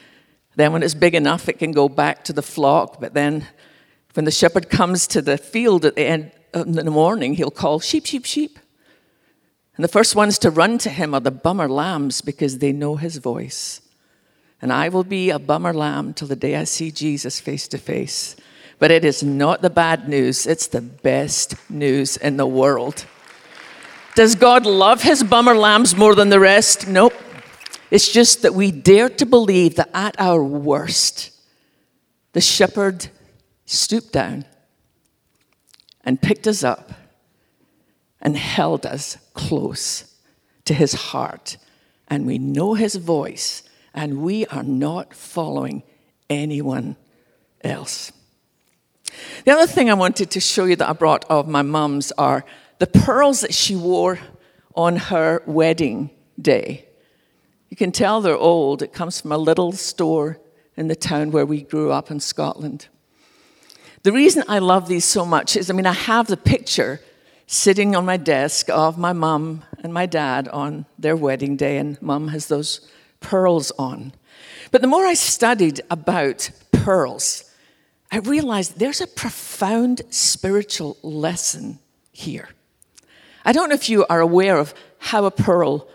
then 0.57 0.73
when 0.73 0.83
it's 0.83 0.95
big 0.95 1.15
enough, 1.15 1.49
it 1.49 1.59
can 1.59 1.73
go 1.73 1.89
back 1.89 2.25
to 2.25 2.33
the 2.33 2.43
flock, 2.43 3.01
but 3.01 3.15
then 3.15 3.47
when 4.15 4.25
the 4.25 4.31
shepherd 4.31 4.69
comes 4.69 5.07
to 5.09 5.23
the 5.23 5.39
field 5.39 5.85
at 5.85 5.95
the 5.95 6.07
end 6.07 6.33
uh, 6.55 6.65
in 6.65 6.73
the 6.73 6.91
morning, 6.91 7.35
he'll 7.35 7.51
call 7.51 7.81
sheep, 7.81 8.05
sheep, 8.05 8.27
sheep. 8.27 8.59
And 9.77 9.83
the 9.83 9.89
first 9.89 10.15
ones 10.15 10.39
to 10.41 10.51
run 10.51 10.77
to 10.79 10.91
him 10.91 11.15
are 11.15 11.21
the 11.21 11.31
bummer 11.31 11.69
lambs 11.69 12.21
because 12.21 12.59
they 12.59 12.73
know 12.73 12.97
his 12.97 13.17
voice. 13.17 13.81
And 14.61 14.73
I 14.73 14.91
will 14.91 15.05
be 15.05 15.31
a 15.31 15.39
bummer 15.39 15.73
lamb 15.73 16.13
till 16.13 16.29
the 16.29 16.37
day 16.37 16.57
I 16.57 16.65
see 16.65 16.91
Jesus 16.91 17.41
face 17.41 17.67
to 17.69 17.79
face. 17.79 18.37
But 18.83 18.91
it 18.91 19.05
is 19.05 19.23
not 19.23 19.63
the 19.63 19.71
bad 19.71 20.09
news, 20.09 20.45
it's 20.45 20.67
the 20.67 20.81
best 20.81 21.55
news 21.71 22.17
in 22.17 22.37
the 22.37 22.49
world. 22.49 23.07
Does 24.17 24.35
God 24.35 24.67
love 24.67 25.03
his 25.03 25.23
bummer 25.23 25.55
lambs 25.55 25.95
more 25.95 26.17
than 26.17 26.31
the 26.31 26.41
rest? 26.41 26.89
Nope. 26.89 27.13
It's 27.93 28.11
just 28.11 28.43
that 28.43 28.55
we 28.55 28.73
dare 28.73 29.09
to 29.09 29.25
believe 29.25 29.77
that 29.77 29.91
at 29.95 30.17
our 30.19 30.43
worst, 30.43 31.31
the 32.33 32.41
shepherd 32.41 33.07
stooped 33.67 34.13
down 34.13 34.47
and 36.03 36.21
picked 36.21 36.49
us 36.49 36.65
up 36.65 36.91
and 38.21 38.37
held 38.37 38.85
us 38.85 39.17
close 39.33 40.13
to 40.65 40.75
his 40.75 40.93
heart. 40.93 41.57
And 42.09 42.27
we 42.27 42.37
know 42.37 42.75
his 42.75 42.97
voice, 42.97 43.63
and 43.95 44.23
we 44.23 44.45
are 44.47 44.65
not 44.65 45.15
following 45.15 45.85
anyone 46.29 46.97
else. 47.63 48.11
The 49.45 49.53
other 49.53 49.67
thing 49.67 49.91
I 49.91 49.95
wanted 49.95 50.31
to 50.31 50.41
show 50.41 50.65
you 50.65 50.77
that 50.77 50.89
I 50.89 50.93
brought 50.93 51.25
of 51.29 51.49
my 51.49 51.63
mum's 51.63 52.13
are 52.13 52.45
the 52.79 52.87
pearls 52.87 53.41
that 53.41 53.55
she 53.55 53.77
wore 53.77 54.19
on 54.75 54.97
her 54.97 55.43
wedding 55.47 56.11
day. 56.41 56.87
You 57.69 57.77
can 57.77 57.93
tell 57.93 58.21
they're 58.21 58.37
old. 58.37 58.83
It 58.83 58.93
comes 58.93 59.21
from 59.21 59.33
a 59.33 59.39
little 59.39 59.73
store 59.73 60.39
in 60.77 60.89
the 60.89 60.97
town 60.97 61.31
where 61.31 61.47
we 61.47 61.63
grew 61.63 61.91
up 61.91 62.11
in 62.11 62.21
Scotland. 62.21 62.89
The 64.03 64.13
reason 64.13 64.43
I 64.49 64.59
love 64.59 64.89
these 64.89 65.05
so 65.05 65.25
much 65.25 65.57
is 65.57 65.71
I 65.71 65.75
mean, 65.75 65.87
I 65.87 65.93
have 65.93 66.27
the 66.27 66.37
picture 66.37 67.01
sitting 67.47 67.95
on 67.95 68.05
my 68.05 68.17
desk 68.17 68.69
of 68.71 68.99
my 68.99 69.13
mum 69.13 69.63
and 69.83 69.93
my 69.93 70.07
dad 70.07 70.49
on 70.49 70.87
their 70.99 71.17
wedding 71.17 71.57
day, 71.57 71.77
and 71.77 72.01
mum 72.01 72.29
has 72.29 72.49
those 72.49 72.89
pearls 73.21 73.71
on. 73.79 74.13
But 74.71 74.81
the 74.81 74.87
more 74.87 75.07
I 75.07 75.15
studied 75.15 75.81
about 75.91 76.51
pearls, 76.73 77.45
I 78.13 78.19
realized 78.19 78.79
there's 78.79 79.01
a 79.01 79.07
profound 79.07 80.03
spiritual 80.11 80.99
lesson 81.03 81.79
here. 82.13 82.51
I 83.43 83.53
don't 83.53 83.71
know 83.71 83.75
if 83.75 83.89
you 83.89 84.05
are 84.11 84.21
aware 84.21 84.59
of 84.59 84.75
how 84.99 85.25
a 85.25 85.31
pearl 85.31 85.89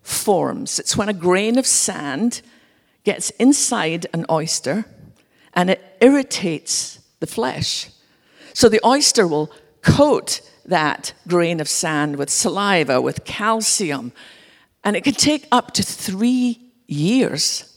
forms. 0.00 0.78
It's 0.78 0.96
when 0.96 1.08
a 1.08 1.12
grain 1.12 1.58
of 1.58 1.66
sand 1.66 2.42
gets 3.02 3.30
inside 3.30 4.06
an 4.14 4.24
oyster 4.30 4.84
and 5.52 5.68
it 5.68 5.82
irritates 6.00 7.00
the 7.18 7.26
flesh. 7.26 7.90
So 8.52 8.68
the 8.68 8.80
oyster 8.86 9.26
will 9.26 9.50
coat 9.82 10.42
that 10.64 11.12
grain 11.26 11.58
of 11.58 11.68
sand 11.68 12.16
with 12.16 12.30
saliva, 12.30 13.00
with 13.00 13.24
calcium, 13.24 14.12
and 14.84 14.94
it 14.94 15.02
can 15.02 15.14
take 15.14 15.48
up 15.50 15.72
to 15.72 15.82
three 15.82 16.70
years. 16.86 17.76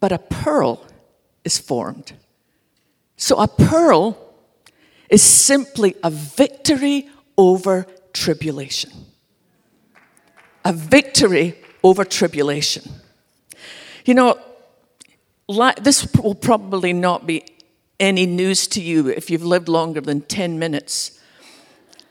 But 0.00 0.10
a 0.10 0.18
pearl 0.18 0.84
is 1.44 1.58
formed. 1.58 2.14
So 3.22 3.36
a 3.36 3.46
pearl 3.46 4.18
is 5.08 5.22
simply 5.22 5.94
a 6.02 6.10
victory 6.10 7.08
over 7.38 7.86
tribulation. 8.12 8.90
A 10.64 10.72
victory 10.72 11.56
over 11.84 12.04
tribulation. 12.04 12.82
You 14.04 14.14
know, 14.14 14.40
this 15.80 16.04
will 16.16 16.34
probably 16.34 16.92
not 16.92 17.24
be 17.24 17.44
any 18.00 18.26
news 18.26 18.66
to 18.66 18.82
you 18.82 19.06
if 19.06 19.30
you've 19.30 19.44
lived 19.44 19.68
longer 19.68 20.00
than 20.00 20.22
10 20.22 20.58
minutes. 20.58 21.20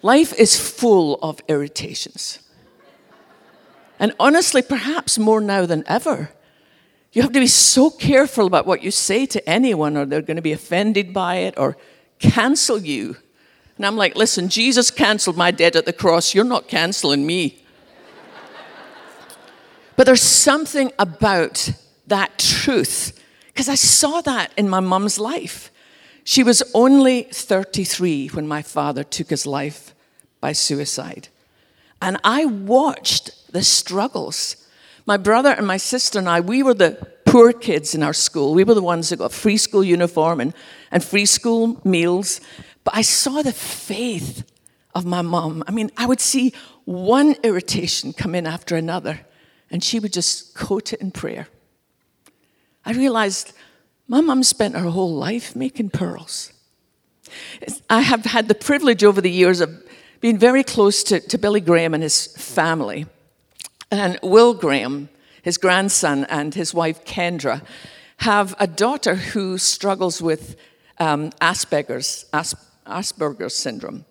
Life 0.02 0.34
is 0.40 0.58
full 0.58 1.16
of 1.22 1.42
irritations. 1.50 2.40
And 4.00 4.14
honestly, 4.18 4.62
perhaps 4.62 5.20
more 5.20 5.42
now 5.42 5.66
than 5.66 5.84
ever. 5.88 6.32
You 7.14 7.22
have 7.24 7.34
to 7.34 7.40
be 7.40 7.48
so 7.48 7.90
careful 7.90 8.48
about 8.48 8.66
what 8.66 8.84
you 8.84 8.92
say 8.92 9.26
to 9.26 9.50
anyone, 9.50 9.98
or 9.98 10.06
they're 10.06 10.22
going 10.22 10.38
to 10.38 10.42
be 10.42 10.54
offended 10.54 11.14
by 11.14 11.38
it 11.38 11.56
or 11.58 11.76
cancel 12.20 12.78
you. 12.80 13.18
And 13.76 13.86
I'm 13.86 13.98
like, 13.98 14.16
listen, 14.16 14.48
Jesus 14.48 14.92
canceled 14.92 15.36
my 15.36 15.52
debt 15.52 15.76
at 15.76 15.86
the 15.86 15.94
cross. 15.94 16.34
You're 16.34 16.46
not 16.46 16.68
canceling 16.68 17.26
me. 17.26 17.64
but 19.98 20.06
there's 20.06 20.22
something 20.22 20.92
about 20.98 21.72
that 22.08 22.38
truth, 22.38 23.20
because 23.48 23.68
I 23.68 23.76
saw 23.76 24.22
that 24.22 24.54
in 24.56 24.70
my 24.70 24.80
mum's 24.80 25.20
life. 25.20 25.72
She 26.24 26.44
was 26.44 26.64
only 26.74 27.24
33 27.24 28.28
when 28.28 28.48
my 28.48 28.62
father 28.62 29.04
took 29.04 29.30
his 29.30 29.46
life 29.46 29.94
by 30.40 30.54
suicide. 30.54 31.28
And 32.02 32.18
I 32.24 32.46
watched 32.46 33.52
the 33.52 33.64
struggles. 33.64 34.61
My 35.12 35.18
brother 35.18 35.52
and 35.52 35.68
my 35.68 35.76
sister 35.76 36.20
and 36.20 36.30
I, 36.30 36.40
we 36.40 36.64
were 36.64 36.74
the 36.74 36.92
poor 37.26 37.52
kids 37.52 37.94
in 37.94 38.02
our 38.02 38.14
school. 38.14 38.54
We 38.54 38.64
were 38.64 38.76
the 38.76 38.82
ones 38.82 39.10
that 39.10 39.18
got 39.18 39.34
free 39.34 39.58
school 39.58 39.84
uniform 39.84 40.40
and, 40.40 40.54
and 40.90 41.04
free 41.04 41.26
school 41.26 41.82
meals. 41.84 42.40
But 42.86 42.96
I 42.96 43.02
saw 43.02 43.42
the 43.42 43.52
faith 43.52 44.46
of 44.96 45.06
my 45.06 45.22
mom. 45.22 45.66
I 45.68 45.72
mean, 45.72 45.92
I 45.98 46.06
would 46.06 46.22
see 46.22 46.54
one 46.86 47.36
irritation 47.44 48.14
come 48.14 48.34
in 48.36 48.48
after 48.48 48.78
another, 48.78 49.20
and 49.70 49.84
she 49.84 50.00
would 50.00 50.14
just 50.14 50.56
coat 50.56 50.94
it 50.94 51.02
in 51.02 51.12
prayer. 51.12 51.50
I 52.86 52.94
realized 52.94 53.52
my 54.08 54.22
mum 54.22 54.44
spent 54.44 54.78
her 54.78 54.92
whole 54.92 55.14
life 55.14 55.58
making 55.58 55.90
pearls. 55.90 56.54
I 57.90 58.00
have 58.00 58.24
had 58.24 58.48
the 58.48 58.56
privilege 58.56 59.04
over 59.04 59.20
the 59.20 59.30
years 59.30 59.60
of 59.60 59.78
being 60.22 60.38
very 60.38 60.64
close 60.64 61.04
to, 61.04 61.20
to 61.20 61.38
Billy 61.38 61.60
Graham 61.60 61.94
and 61.94 62.02
his 62.02 62.28
family. 62.28 63.08
And 63.92 64.18
Will 64.24 64.54
Graham, 64.54 65.10
his 65.44 65.58
grandson, 65.58 66.26
and 66.26 66.56
his 66.56 66.74
wife 66.74 67.04
Kendra 67.06 67.62
have 68.18 68.56
a 68.60 68.68
daughter 68.68 69.16
who 69.16 69.58
struggles 69.58 70.22
with 70.22 70.56
um, 71.00 71.32
Asperger's, 71.42 72.26
Asperger's 72.86 73.56
syndrome. 73.56 74.06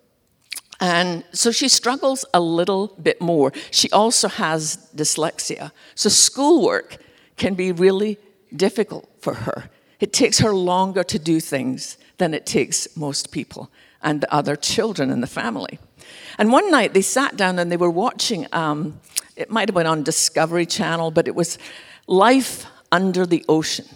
And 0.81 1.25
so 1.33 1.53
she 1.53 1.69
struggles 1.69 2.25
a 2.33 2.41
little 2.41 2.89
bit 3.01 3.21
more. 3.21 3.53
She 3.71 3.91
also 3.91 4.29
has 4.29 4.89
dyslexia. 4.95 5.73
So 5.95 6.09
schoolwork 6.09 6.97
can 7.37 7.55
be 7.55 7.71
really 7.71 8.19
difficult 8.55 9.09
for 9.21 9.35
her. 9.35 9.71
It 10.01 10.13
takes 10.13 10.39
her 10.39 10.53
longer 10.53 11.05
to 11.05 11.19
do 11.19 11.41
things 11.41 11.99
than 12.17 12.35
it 12.35 12.47
takes 12.47 12.97
most 12.97 13.31
people 13.31 13.71
and 14.03 14.23
the 14.23 14.35
other 14.35 14.57
children 14.57 15.11
in 15.11 15.21
the 15.21 15.27
family. 15.27 15.79
And 16.38 16.52
one 16.52 16.71
night 16.71 16.95
they 16.95 17.02
sat 17.02 17.37
down 17.37 17.59
and 17.59 17.71
they 17.71 17.76
were 17.76 17.90
watching, 17.90 18.47
um, 18.52 19.00
it 19.37 19.50
might 19.50 19.69
have 19.69 19.75
been 19.75 19.87
on 19.87 20.02
Discovery 20.02 20.67
Channel, 20.67 21.11
but 21.11 21.29
it 21.29 21.35
was 21.35 21.59
Life 22.07 22.67
Under 22.93 23.26
the 23.26 23.45
Ocean. 23.49 23.87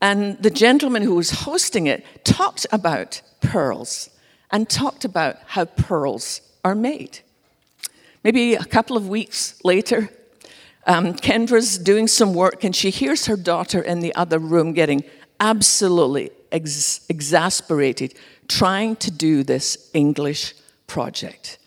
And 0.00 0.42
the 0.42 0.50
gentleman 0.50 1.02
who 1.02 1.14
was 1.14 1.30
hosting 1.30 1.86
it 1.86 2.24
talked 2.24 2.66
about 2.72 3.20
pearls 3.40 4.10
and 4.50 4.68
talked 4.68 5.04
about 5.04 5.36
how 5.46 5.66
pearls 5.66 6.40
are 6.64 6.74
made. 6.74 7.20
Maybe 8.24 8.54
a 8.54 8.64
couple 8.64 8.96
of 8.96 9.08
weeks 9.08 9.62
later, 9.64 10.10
um, 10.86 11.14
Kendra's 11.14 11.78
doing 11.78 12.08
some 12.08 12.34
work 12.34 12.64
and 12.64 12.74
she 12.74 12.90
hears 12.90 13.26
her 13.26 13.36
daughter 13.36 13.80
in 13.80 14.00
the 14.00 14.14
other 14.14 14.38
room 14.38 14.72
getting 14.72 15.04
absolutely 15.38 16.30
ex- 16.52 17.06
exasperated 17.08 18.14
trying 18.48 18.96
to 18.96 19.10
do 19.10 19.42
this 19.42 19.90
English 19.94 20.54
project. 20.90 21.58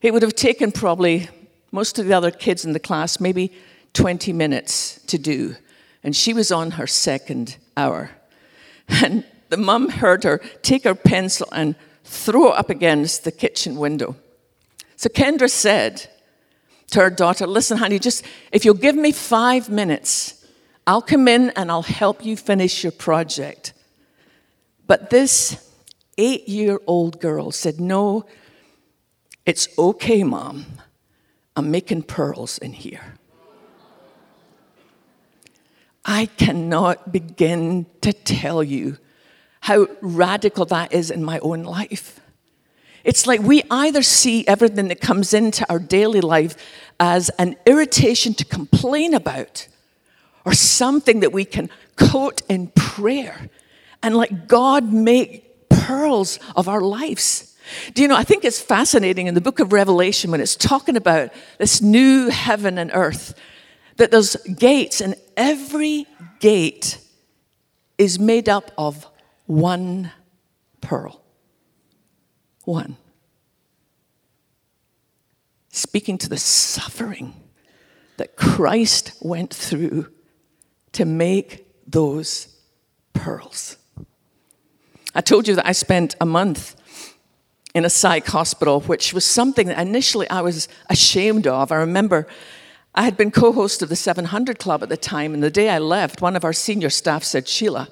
It 0.00 0.12
would 0.12 0.22
have 0.22 0.36
taken 0.36 0.70
probably 0.70 1.28
most 1.72 1.98
of 1.98 2.06
the 2.06 2.14
other 2.14 2.30
kids 2.30 2.64
in 2.64 2.72
the 2.72 2.78
class 2.78 3.18
maybe 3.18 3.52
20 3.94 4.32
minutes 4.32 5.00
to 5.08 5.18
do, 5.18 5.56
and 6.04 6.14
she 6.14 6.32
was 6.32 6.52
on 6.52 6.72
her 6.72 6.86
second 6.86 7.56
hour. 7.76 8.10
And 8.88 9.24
the 9.48 9.56
mum 9.56 9.88
heard 9.88 10.24
her 10.24 10.38
take 10.62 10.84
her 10.84 10.94
pencil 10.94 11.48
and 11.52 11.76
throw 12.04 12.52
it 12.52 12.58
up 12.58 12.70
against 12.70 13.24
the 13.24 13.32
kitchen 13.32 13.76
window. 13.76 14.16
So 14.96 15.08
Kendra 15.08 15.50
said 15.50 16.10
to 16.90 17.00
her 17.00 17.10
daughter, 17.10 17.46
Listen, 17.46 17.78
honey, 17.78 17.98
just 17.98 18.24
if 18.50 18.64
you'll 18.64 18.74
give 18.86 18.96
me 18.96 19.12
five 19.12 19.70
minutes, 19.70 20.44
I'll 20.86 21.02
come 21.02 21.26
in 21.28 21.50
and 21.50 21.70
I'll 21.70 21.88
help 22.02 22.24
you 22.24 22.36
finish 22.36 22.84
your 22.84 22.92
project. 22.92 23.72
But 24.86 25.10
this 25.10 25.56
eight 26.18 26.48
year 26.48 26.78
old 26.86 27.20
girl 27.20 27.50
said, 27.50 27.80
No, 27.80 28.26
it's 29.44 29.68
okay, 29.78 30.22
mom. 30.22 30.66
I'm 31.56 31.70
making 31.70 32.04
pearls 32.04 32.58
in 32.58 32.72
here. 32.72 33.18
I 36.04 36.26
cannot 36.26 37.12
begin 37.12 37.86
to 38.00 38.12
tell 38.12 38.62
you 38.62 38.98
how 39.60 39.86
radical 40.00 40.64
that 40.66 40.92
is 40.92 41.10
in 41.10 41.22
my 41.22 41.38
own 41.38 41.62
life. 41.62 42.20
It's 43.04 43.26
like 43.26 43.40
we 43.40 43.62
either 43.70 44.02
see 44.02 44.46
everything 44.46 44.88
that 44.88 45.00
comes 45.00 45.34
into 45.34 45.68
our 45.70 45.78
daily 45.78 46.20
life 46.20 46.56
as 46.98 47.30
an 47.30 47.56
irritation 47.66 48.34
to 48.34 48.44
complain 48.44 49.14
about 49.14 49.66
or 50.44 50.54
something 50.54 51.20
that 51.20 51.32
we 51.32 51.44
can 51.44 51.70
quote 51.96 52.42
in 52.48 52.68
prayer 52.68 53.50
and 54.02 54.16
let 54.16 54.48
God 54.48 54.92
make 54.92 55.68
pearls 55.68 56.38
of 56.56 56.68
our 56.68 56.80
lives. 56.80 57.51
Do 57.94 58.02
you 58.02 58.08
know, 58.08 58.16
I 58.16 58.24
think 58.24 58.44
it's 58.44 58.60
fascinating 58.60 59.26
in 59.26 59.34
the 59.34 59.40
book 59.40 59.60
of 59.60 59.72
Revelation 59.72 60.30
when 60.30 60.40
it's 60.40 60.56
talking 60.56 60.96
about 60.96 61.30
this 61.58 61.80
new 61.80 62.28
heaven 62.28 62.78
and 62.78 62.90
earth, 62.94 63.34
that 63.96 64.10
there's 64.10 64.36
gates, 64.36 65.00
and 65.00 65.14
every 65.36 66.06
gate 66.40 66.98
is 67.98 68.18
made 68.18 68.48
up 68.48 68.70
of 68.78 69.06
one 69.46 70.10
pearl. 70.80 71.22
One. 72.64 72.96
Speaking 75.70 76.18
to 76.18 76.28
the 76.28 76.38
suffering 76.38 77.34
that 78.16 78.36
Christ 78.36 79.14
went 79.20 79.52
through 79.52 80.08
to 80.92 81.04
make 81.04 81.66
those 81.86 82.48
pearls. 83.14 83.76
I 85.14 85.20
told 85.20 85.48
you 85.48 85.54
that 85.56 85.66
I 85.66 85.72
spent 85.72 86.14
a 86.20 86.26
month 86.26 86.76
in 87.74 87.84
a 87.84 87.90
psych 87.90 88.26
hospital, 88.26 88.80
which 88.80 89.14
was 89.14 89.24
something 89.24 89.68
that 89.68 89.80
initially 89.80 90.28
I 90.28 90.42
was 90.42 90.68
ashamed 90.90 91.46
of. 91.46 91.72
I 91.72 91.76
remember 91.76 92.26
I 92.94 93.04
had 93.04 93.16
been 93.16 93.30
co 93.30 93.52
host 93.52 93.82
of 93.82 93.88
the 93.88 93.96
700 93.96 94.58
Club 94.58 94.82
at 94.82 94.88
the 94.88 94.96
time, 94.96 95.32
and 95.32 95.42
the 95.42 95.50
day 95.50 95.70
I 95.70 95.78
left, 95.78 96.20
one 96.20 96.36
of 96.36 96.44
our 96.44 96.52
senior 96.52 96.90
staff 96.90 97.24
said, 97.24 97.48
Sheila, 97.48 97.88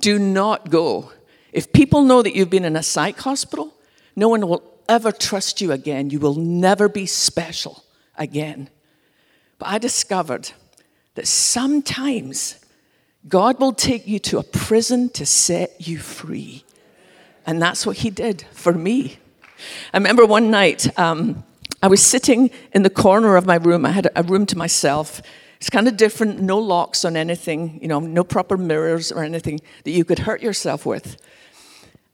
do 0.00 0.18
not 0.18 0.68
go. 0.68 1.12
If 1.52 1.72
people 1.72 2.02
know 2.02 2.20
that 2.22 2.34
you've 2.34 2.50
been 2.50 2.66
in 2.66 2.76
a 2.76 2.82
psych 2.82 3.18
hospital, 3.18 3.72
no 4.14 4.28
one 4.28 4.46
will 4.46 4.62
ever 4.88 5.10
trust 5.10 5.60
you 5.60 5.72
again. 5.72 6.10
You 6.10 6.18
will 6.18 6.34
never 6.34 6.88
be 6.88 7.06
special 7.06 7.82
again. 8.16 8.68
But 9.58 9.68
I 9.68 9.78
discovered 9.78 10.50
that 11.14 11.26
sometimes 11.26 12.60
God 13.26 13.58
will 13.58 13.72
take 13.72 14.06
you 14.06 14.18
to 14.20 14.38
a 14.38 14.42
prison 14.42 15.08
to 15.10 15.24
set 15.24 15.88
you 15.88 15.98
free. 15.98 16.65
And 17.46 17.62
that's 17.62 17.86
what 17.86 17.98
He 17.98 18.10
did 18.10 18.42
for 18.52 18.72
me. 18.72 19.18
I 19.94 19.96
remember 19.96 20.26
one 20.26 20.50
night, 20.50 20.98
um, 20.98 21.44
I 21.82 21.88
was 21.88 22.04
sitting 22.04 22.50
in 22.72 22.82
the 22.82 22.90
corner 22.90 23.36
of 23.36 23.46
my 23.46 23.56
room. 23.56 23.86
I 23.86 23.90
had 23.90 24.10
a 24.14 24.22
room 24.22 24.46
to 24.46 24.58
myself. 24.58 25.22
It's 25.58 25.70
kind 25.70 25.88
of 25.88 25.96
different, 25.96 26.40
no 26.40 26.58
locks 26.58 27.04
on 27.04 27.16
anything, 27.16 27.78
you 27.80 27.88
know, 27.88 28.00
no 28.00 28.24
proper 28.24 28.56
mirrors 28.56 29.10
or 29.10 29.22
anything 29.22 29.60
that 29.84 29.90
you 29.92 30.04
could 30.04 30.20
hurt 30.20 30.42
yourself 30.42 30.84
with. 30.84 31.16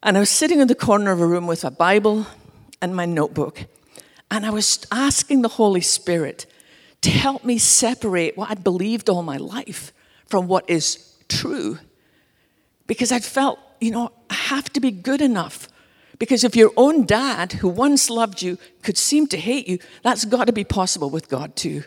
And 0.01 0.17
I 0.17 0.19
was 0.19 0.29
sitting 0.29 0.59
in 0.59 0.67
the 0.67 0.75
corner 0.75 1.11
of 1.11 1.21
a 1.21 1.27
room 1.27 1.47
with 1.47 1.63
a 1.63 1.71
Bible 1.71 2.27
and 2.81 2.95
my 2.95 3.05
notebook. 3.05 3.65
And 4.29 4.45
I 4.45 4.49
was 4.49 4.85
asking 4.91 5.41
the 5.41 5.49
Holy 5.49 5.81
Spirit 5.81 6.45
to 7.01 7.09
help 7.09 7.43
me 7.43 7.57
separate 7.57 8.37
what 8.37 8.49
I'd 8.49 8.63
believed 8.63 9.09
all 9.09 9.23
my 9.23 9.37
life 9.37 9.93
from 10.25 10.47
what 10.47 10.69
is 10.69 11.15
true. 11.29 11.79
Because 12.87 13.11
I'd 13.11 13.23
felt, 13.23 13.59
you 13.83 13.91
know, 13.91 14.11
I 14.29 14.35
have 14.35 14.71
to 14.73 14.79
be 14.79 14.91
good 14.91 15.21
enough 15.21 15.67
because 16.17 16.43
if 16.43 16.55
your 16.55 16.71
own 16.77 17.05
dad, 17.05 17.53
who 17.53 17.67
once 17.67 18.09
loved 18.09 18.41
you, 18.41 18.57
could 18.81 18.97
seem 18.97 19.27
to 19.27 19.37
hate 19.37 19.67
you, 19.67 19.79
that's 20.03 20.25
got 20.25 20.47
to 20.47 20.53
be 20.53 20.63
possible 20.63 21.09
with 21.09 21.27
God 21.27 21.55
too. 21.55 21.83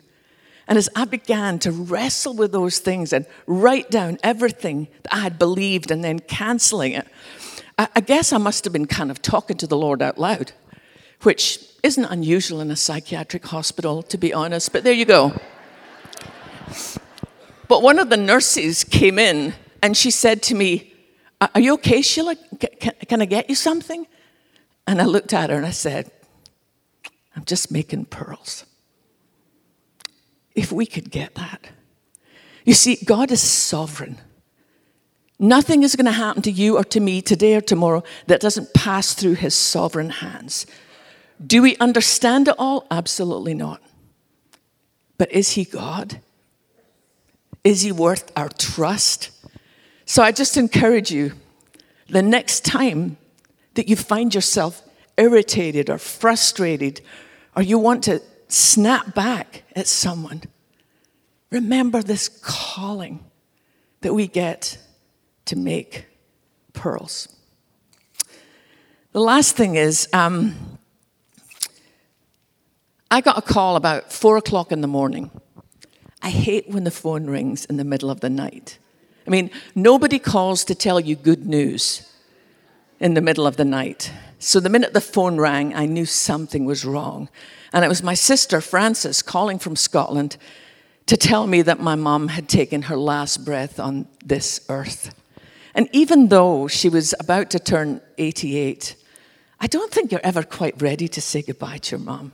And 0.68 0.76
as 0.76 0.88
I 0.94 1.04
began 1.04 1.58
to 1.60 1.70
wrestle 1.70 2.34
with 2.34 2.52
those 2.52 2.80
things 2.80 3.12
and 3.12 3.24
write 3.46 3.90
down 3.90 4.18
everything 4.22 4.88
that 5.04 5.14
I 5.14 5.20
had 5.20 5.38
believed 5.38 5.90
and 5.90 6.04
then 6.04 6.18
canceling 6.18 6.92
it, 6.92 7.06
I 7.78 8.00
guess 8.00 8.32
I 8.32 8.38
must 8.38 8.64
have 8.64 8.72
been 8.72 8.86
kind 8.86 9.10
of 9.10 9.22
talking 9.22 9.56
to 9.58 9.66
the 9.66 9.76
Lord 9.76 10.02
out 10.02 10.18
loud, 10.18 10.52
which 11.22 11.64
isn't 11.82 12.04
unusual 12.04 12.60
in 12.60 12.70
a 12.70 12.76
psychiatric 12.76 13.46
hospital, 13.46 14.02
to 14.02 14.18
be 14.18 14.32
honest, 14.34 14.72
but 14.72 14.82
there 14.82 14.92
you 14.92 15.04
go. 15.04 15.38
But 17.68 17.82
one 17.82 17.98
of 17.98 18.10
the 18.10 18.16
nurses 18.16 18.82
came 18.82 19.18
in 19.18 19.54
and 19.82 19.96
she 19.96 20.10
said 20.10 20.42
to 20.44 20.54
me, 20.54 20.94
Are 21.40 21.60
you 21.60 21.74
okay, 21.74 22.02
Sheila? 22.02 22.36
Can, 22.80 22.94
can 23.06 23.22
I 23.22 23.26
get 23.26 23.48
you 23.48 23.54
something? 23.54 24.06
And 24.86 25.00
I 25.00 25.04
looked 25.04 25.32
at 25.32 25.50
her 25.50 25.56
and 25.56 25.66
I 25.66 25.70
said, 25.70 26.10
I'm 27.34 27.44
just 27.44 27.70
making 27.70 28.06
pearls. 28.06 28.64
If 30.54 30.72
we 30.72 30.86
could 30.86 31.10
get 31.10 31.34
that. 31.34 31.68
You 32.64 32.72
see, 32.72 32.96
God 33.04 33.30
is 33.30 33.42
sovereign. 33.42 34.18
Nothing 35.38 35.82
is 35.82 35.94
going 35.94 36.06
to 36.06 36.12
happen 36.12 36.40
to 36.42 36.50
you 36.50 36.78
or 36.78 36.84
to 36.84 37.00
me 37.00 37.20
today 37.20 37.54
or 37.54 37.60
tomorrow 37.60 38.02
that 38.26 38.40
doesn't 38.40 38.72
pass 38.72 39.12
through 39.12 39.34
his 39.34 39.54
sovereign 39.54 40.08
hands. 40.08 40.66
Do 41.44 41.60
we 41.60 41.76
understand 41.76 42.48
it 42.48 42.54
all? 42.58 42.86
Absolutely 42.90 43.52
not. 43.52 43.82
But 45.18 45.30
is 45.32 45.52
he 45.52 45.64
God? 45.64 46.20
Is 47.62 47.82
he 47.82 47.92
worth 47.92 48.32
our 48.34 48.48
trust? 48.48 49.30
So 50.06 50.22
I 50.22 50.30
just 50.30 50.56
encourage 50.56 51.10
you 51.10 51.32
the 52.08 52.22
next 52.22 52.64
time 52.64 53.16
that 53.74 53.88
you 53.88 53.96
find 53.96 54.32
yourself 54.32 54.82
irritated 55.18 55.90
or 55.90 55.98
frustrated 55.98 57.00
or 57.56 57.62
you 57.62 57.78
want 57.78 58.04
to 58.04 58.22
snap 58.48 59.14
back 59.14 59.64
at 59.74 59.88
someone, 59.88 60.42
remember 61.50 62.02
this 62.02 62.28
calling 62.28 63.24
that 64.02 64.14
we 64.14 64.28
get 64.28 64.78
to 65.46 65.56
make 65.56 66.06
pearls. 66.72 67.28
The 69.12 69.20
last 69.20 69.56
thing 69.56 69.74
is, 69.74 70.08
um, 70.12 70.78
I 73.10 73.20
got 73.20 73.38
a 73.38 73.42
call 73.42 73.74
about 73.74 74.12
four 74.12 74.36
o'clock 74.36 74.70
in 74.70 74.82
the 74.82 74.88
morning. 74.88 75.30
I 76.22 76.30
hate 76.30 76.68
when 76.68 76.84
the 76.84 76.90
phone 76.92 77.26
rings 77.26 77.64
in 77.64 77.76
the 77.76 77.84
middle 77.84 78.10
of 78.10 78.20
the 78.20 78.30
night. 78.30 78.78
I 79.26 79.30
mean, 79.30 79.50
nobody 79.74 80.18
calls 80.18 80.64
to 80.64 80.74
tell 80.74 81.00
you 81.00 81.16
good 81.16 81.46
news 81.46 82.12
in 83.00 83.14
the 83.14 83.20
middle 83.20 83.46
of 83.46 83.56
the 83.56 83.64
night. 83.64 84.12
So 84.38 84.60
the 84.60 84.68
minute 84.68 84.92
the 84.92 85.00
phone 85.00 85.38
rang, 85.38 85.74
I 85.74 85.86
knew 85.86 86.06
something 86.06 86.64
was 86.64 86.84
wrong. 86.84 87.28
And 87.72 87.84
it 87.84 87.88
was 87.88 88.02
my 88.02 88.14
sister, 88.14 88.60
Frances, 88.60 89.22
calling 89.22 89.58
from 89.58 89.76
Scotland 89.76 90.36
to 91.06 91.16
tell 91.16 91.46
me 91.46 91.62
that 91.62 91.80
my 91.80 91.94
mom 91.94 92.28
had 92.28 92.48
taken 92.48 92.82
her 92.82 92.96
last 92.96 93.44
breath 93.44 93.80
on 93.80 94.06
this 94.24 94.64
earth. 94.68 95.14
And 95.74 95.88
even 95.92 96.28
though 96.28 96.68
she 96.68 96.88
was 96.88 97.14
about 97.20 97.50
to 97.50 97.58
turn 97.58 98.00
88, 98.18 98.96
I 99.60 99.66
don't 99.66 99.92
think 99.92 100.10
you're 100.10 100.20
ever 100.24 100.42
quite 100.42 100.80
ready 100.80 101.08
to 101.08 101.20
say 101.20 101.42
goodbye 101.42 101.78
to 101.78 101.96
your 101.96 102.04
mom. 102.04 102.32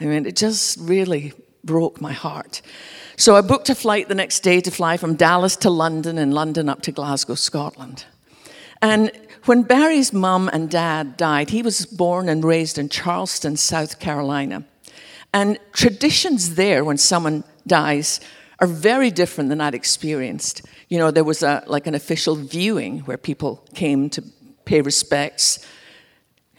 I 0.00 0.04
mean, 0.04 0.26
it 0.26 0.36
just 0.36 0.78
really 0.80 1.32
broke 1.64 2.00
my 2.00 2.12
heart. 2.12 2.62
So 3.18 3.34
I 3.34 3.40
booked 3.40 3.68
a 3.68 3.74
flight 3.74 4.08
the 4.08 4.14
next 4.14 4.44
day 4.44 4.60
to 4.60 4.70
fly 4.70 4.96
from 4.96 5.16
Dallas 5.16 5.56
to 5.56 5.70
London 5.70 6.18
and 6.18 6.32
London 6.32 6.68
up 6.68 6.82
to 6.82 6.92
Glasgow, 6.92 7.34
Scotland. 7.34 8.04
And 8.80 9.10
when 9.46 9.64
Barry's 9.64 10.12
mum 10.12 10.48
and 10.52 10.70
dad 10.70 11.16
died, 11.16 11.50
he 11.50 11.60
was 11.60 11.84
born 11.84 12.28
and 12.28 12.44
raised 12.44 12.78
in 12.78 12.88
Charleston, 12.88 13.56
South 13.56 13.98
Carolina. 13.98 14.62
And 15.34 15.58
traditions 15.72 16.54
there, 16.54 16.84
when 16.84 16.96
someone 16.96 17.42
dies, 17.66 18.20
are 18.60 18.68
very 18.68 19.10
different 19.10 19.50
than 19.50 19.60
I'd 19.60 19.74
experienced. 19.74 20.62
You 20.88 20.98
know, 20.98 21.10
there 21.10 21.24
was 21.24 21.42
a, 21.42 21.64
like 21.66 21.88
an 21.88 21.96
official 21.96 22.36
viewing 22.36 23.00
where 23.00 23.18
people 23.18 23.64
came 23.74 24.10
to 24.10 24.22
pay 24.64 24.80
respects. 24.80 25.58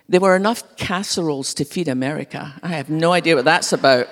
There 0.10 0.20
were 0.20 0.36
enough 0.36 0.76
casseroles 0.76 1.54
to 1.54 1.64
feed 1.64 1.88
America. 1.88 2.56
I 2.62 2.70
have 2.70 2.90
no 2.90 3.14
idea 3.14 3.38
what 3.38 3.46
that's 3.46 3.72
about. 3.72 4.10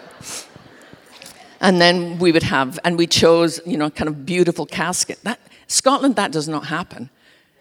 And 1.60 1.82
then 1.82 2.20
we 2.20 2.32
would 2.32 2.44
have, 2.44 2.80
and 2.84 2.98
we 2.98 3.08
chose, 3.08 3.60
you 3.66 3.78
know, 3.78 3.90
kind 3.90 4.08
of 4.08 4.26
beautiful 4.26 4.66
casket. 4.66 5.20
That, 5.24 5.40
Scotland, 5.68 6.16
that 6.16 6.32
does 6.32 6.48
not 6.48 6.68
happen. 6.68 7.10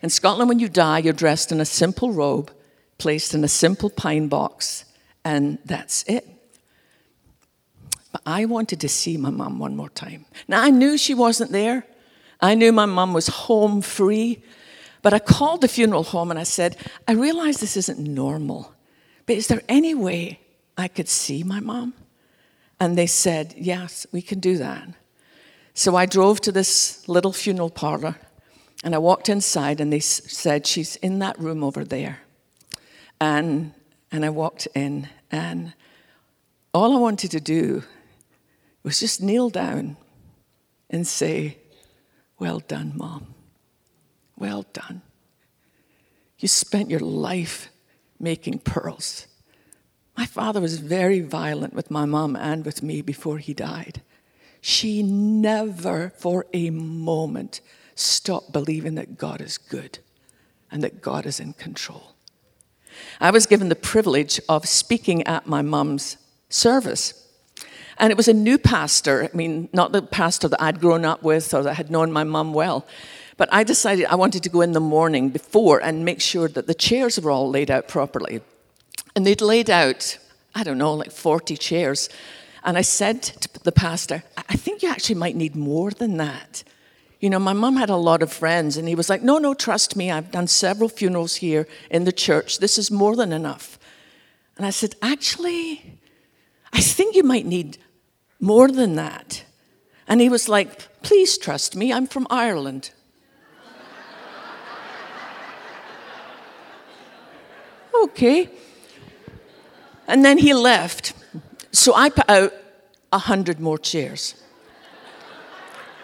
In 0.03 0.11
Scotland, 0.11 0.49
when 0.49 0.59
you 0.59 0.69
die, 0.69 0.99
you're 0.99 1.13
dressed 1.13 1.51
in 1.51 1.61
a 1.61 1.65
simple 1.65 2.13
robe, 2.13 2.53
placed 2.99 3.35
in 3.35 3.43
a 3.43 3.49
simple 3.49 3.89
pine 3.89 4.29
box, 4.29 4.85
and 5.25 5.59
that's 5.65 6.03
it. 6.05 6.29
But 8.13 8.23
I 8.27 8.45
wanted 8.45 8.81
to 8.81 8.89
see 8.89 9.17
my 9.17 9.31
mum 9.31 9.59
one 9.59 9.77
more 9.77 9.89
time. 9.89 10.27
Now, 10.47 10.63
I 10.63 10.71
knew 10.71 10.99
she 10.99 11.15
wasn't 11.15 11.53
there. 11.53 11.87
I 12.41 12.55
knew 12.55 12.73
my 12.73 12.87
mum 12.87 13.15
was 13.15 13.27
home 13.29 13.81
free. 13.81 14.43
But 15.03 15.15
I 15.15 15.19
called 15.19 15.61
the 15.61 15.69
funeral 15.69 16.03
home 16.03 16.31
and 16.31 16.41
I 16.41 16.43
said, 16.43 16.77
I 17.07 17.13
realize 17.13 17.59
this 17.59 17.77
isn't 17.77 17.99
normal, 17.99 18.75
but 19.25 19.37
is 19.37 19.47
there 19.47 19.63
any 19.69 19.95
way 19.95 20.41
I 20.77 20.89
could 20.89 21.09
see 21.09 21.45
my 21.45 21.61
mom? 21.61 21.95
And 22.79 22.97
they 22.97 23.07
said, 23.07 23.55
Yes, 23.57 24.07
we 24.13 24.23
can 24.23 24.41
do 24.41 24.59
that. 24.59 24.89
So 25.75 25.97
I 25.97 26.07
drove 26.07 26.41
to 26.43 26.53
this 26.53 27.07
little 27.09 27.33
funeral 27.33 27.71
parlor 27.71 28.17
and 28.85 28.95
I 28.95 28.99
walked 28.99 29.29
inside 29.29 29.81
and 29.81 29.93
they 29.93 30.01
said, 30.01 30.67
She's 30.67 30.97
in 30.97 31.19
that 31.21 31.39
room 31.39 31.65
over 31.65 31.85
there. 31.85 32.21
And, 33.21 33.73
and 34.13 34.25
I 34.25 34.31
walked 34.31 34.69
in 34.75 35.09
and 35.31 35.73
all 36.73 36.95
I 36.95 37.01
wanted 37.01 37.31
to 37.31 37.41
do 37.41 37.83
was 38.83 39.01
just 39.01 39.23
kneel 39.23 39.51
down 39.51 39.97
and 40.91 41.07
say, 41.07 41.59
Well 42.39 42.61
done, 42.61 42.93
Mom. 42.95 43.35
Well 44.37 44.67
done. 44.73 45.03
You 46.39 46.49
spent 46.49 46.91
your 46.91 47.01
life 47.01 47.71
making 48.21 48.59
pearls. 48.61 49.27
My 50.17 50.27
father 50.27 50.61
was 50.61 50.79
very 50.79 51.21
violent 51.21 51.75
with 51.75 51.91
my 51.91 52.07
mom 52.07 52.37
and 52.37 52.65
with 52.65 52.83
me 52.83 53.03
before 53.03 53.39
he 53.39 53.53
died. 53.53 54.03
She 54.61 55.03
never 55.03 56.13
for 56.17 56.47
a 56.53 56.71
moment 56.71 57.61
stopped 57.95 58.53
believing 58.53 58.95
that 58.95 59.19
God 59.19 59.41
is 59.41 59.59
good 59.59 59.99
and 60.71 60.83
that 60.83 61.01
God 61.01 61.27
is 61.27 61.39
in 61.39 61.53
control. 61.53 62.15
I 63.21 63.31
was 63.31 63.47
given 63.47 63.69
the 63.69 63.77
privilege 63.77 64.41
of 64.49 64.67
speaking 64.67 65.23
at 65.27 65.47
my 65.47 65.63
mom's 65.63 66.17
service. 66.49 67.23
And 67.99 68.11
it 68.11 68.17
was 68.17 68.29
a 68.29 68.35
new 68.35 68.59
pastor, 68.59 69.31
I 69.33 69.37
mean, 69.37 69.69
not 69.73 69.93
the 69.93 70.03
pastor 70.03 70.49
that 70.49 70.63
I'd 70.63 70.81
grown 70.81 71.05
up 71.05 71.23
with 71.23 71.53
or 71.55 71.63
that 71.63 71.75
had 71.75 71.91
known 71.91 72.13
my 72.13 72.25
mom 72.25 72.53
well. 72.53 72.87
But 73.37 73.49
I 73.53 73.65
decided 73.65 74.07
I 74.07 74.15
wanted 74.15 74.43
to 74.43 74.49
go 74.49 74.63
in 74.63 74.73
the 74.73 74.81
morning 74.81 75.29
before 75.29 75.83
and 75.83 76.05
make 76.05 76.21
sure 76.21 76.49
that 76.49 76.67
the 76.67 76.75
chairs 76.75 77.21
were 77.21 77.31
all 77.31 77.51
laid 77.51 77.71
out 77.71 77.87
properly. 77.87 78.41
And 79.17 79.27
they'd 79.27 79.41
laid 79.41 79.71
out, 79.71 80.19
I 80.55 80.63
don't 80.63 80.77
know, 80.77 80.93
like 80.93 81.11
40 81.11 81.57
chairs. 81.57 82.11
And 82.63 82.77
I 82.77 82.83
said 82.83 83.23
to 83.23 83.49
the 83.65 83.73
pastor, 83.73 84.23
I 84.37 84.57
think 84.57 84.83
you 84.83 84.91
actually 84.91 85.15
might 85.15 85.35
need 85.35 85.57
more 85.57 85.91
than 85.91 86.19
that. 86.19 86.63
You 87.19 87.31
know, 87.31 87.39
my 87.39 87.55
mom 87.55 87.77
had 87.77 87.89
a 87.89 87.97
lot 87.97 88.23
of 88.23 88.31
friends, 88.31 88.77
and 88.77 88.87
he 88.87 88.95
was 88.95 89.09
like, 89.09 89.23
No, 89.23 89.39
no, 89.39 89.55
trust 89.55 89.97
me. 89.97 90.11
I've 90.11 90.31
done 90.31 90.47
several 90.47 90.91
funerals 90.91 91.37
here 91.37 91.67
in 91.91 92.05
the 92.05 92.13
church. 92.13 92.59
This 92.59 92.77
is 92.77 92.91
more 92.91 93.17
than 93.17 93.33
enough. 93.33 93.79
And 94.59 94.67
I 94.67 94.71
said, 94.71 94.97
Actually, 95.01 95.99
I 96.75 96.83
think 96.83 97.17
you 97.17 97.23
might 97.23 97.47
need 97.47 97.79
more 98.39 98.69
than 98.69 98.97
that. 98.97 99.47
And 100.07 100.21
he 100.21 100.29
was 100.29 100.47
like, 100.47 100.89
Please 101.03 101.39
trust 101.39 101.75
me. 101.75 101.91
I'm 101.91 102.07
from 102.07 102.27
Ireland. 102.29 102.91
okay. 108.05 108.51
And 110.07 110.25
then 110.25 110.39
he 110.39 110.55
left. 110.55 111.13
So 111.73 111.95
I 111.95 112.11
put 112.11 112.29
out 112.29 112.53
a 113.13 113.19
hundred 113.19 113.61
more 113.61 113.79
chairs. 113.79 114.35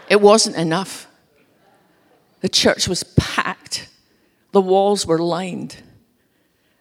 It 0.08 0.20
wasn't 0.20 0.56
enough. 0.56 1.06
The 2.40 2.48
church 2.48 2.88
was 2.88 3.02
packed. 3.02 3.88
The 4.52 4.60
walls 4.60 5.06
were 5.06 5.18
lined. 5.18 5.76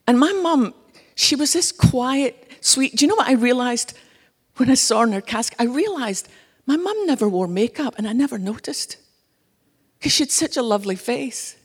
And 0.07 0.19
my 0.19 0.33
mom, 0.33 0.73
she 1.15 1.35
was 1.35 1.53
this 1.53 1.71
quiet, 1.71 2.51
sweet. 2.59 2.95
Do 2.95 3.05
you 3.05 3.09
know 3.09 3.15
what 3.15 3.27
I 3.27 3.33
realized 3.33 3.97
when 4.57 4.69
I 4.69 4.73
saw 4.73 4.99
her 4.99 5.07
in 5.07 5.13
her 5.13 5.21
casket? 5.21 5.57
I 5.59 5.65
realized 5.65 6.27
my 6.65 6.75
mom 6.75 7.05
never 7.05 7.29
wore 7.29 7.47
makeup, 7.47 7.95
and 7.97 8.07
I 8.07 8.13
never 8.13 8.37
noticed 8.37 8.97
because 9.97 10.11
she 10.11 10.23
had 10.23 10.31
such 10.31 10.57
a 10.57 10.61
lovely 10.61 10.95
face. 10.95 11.55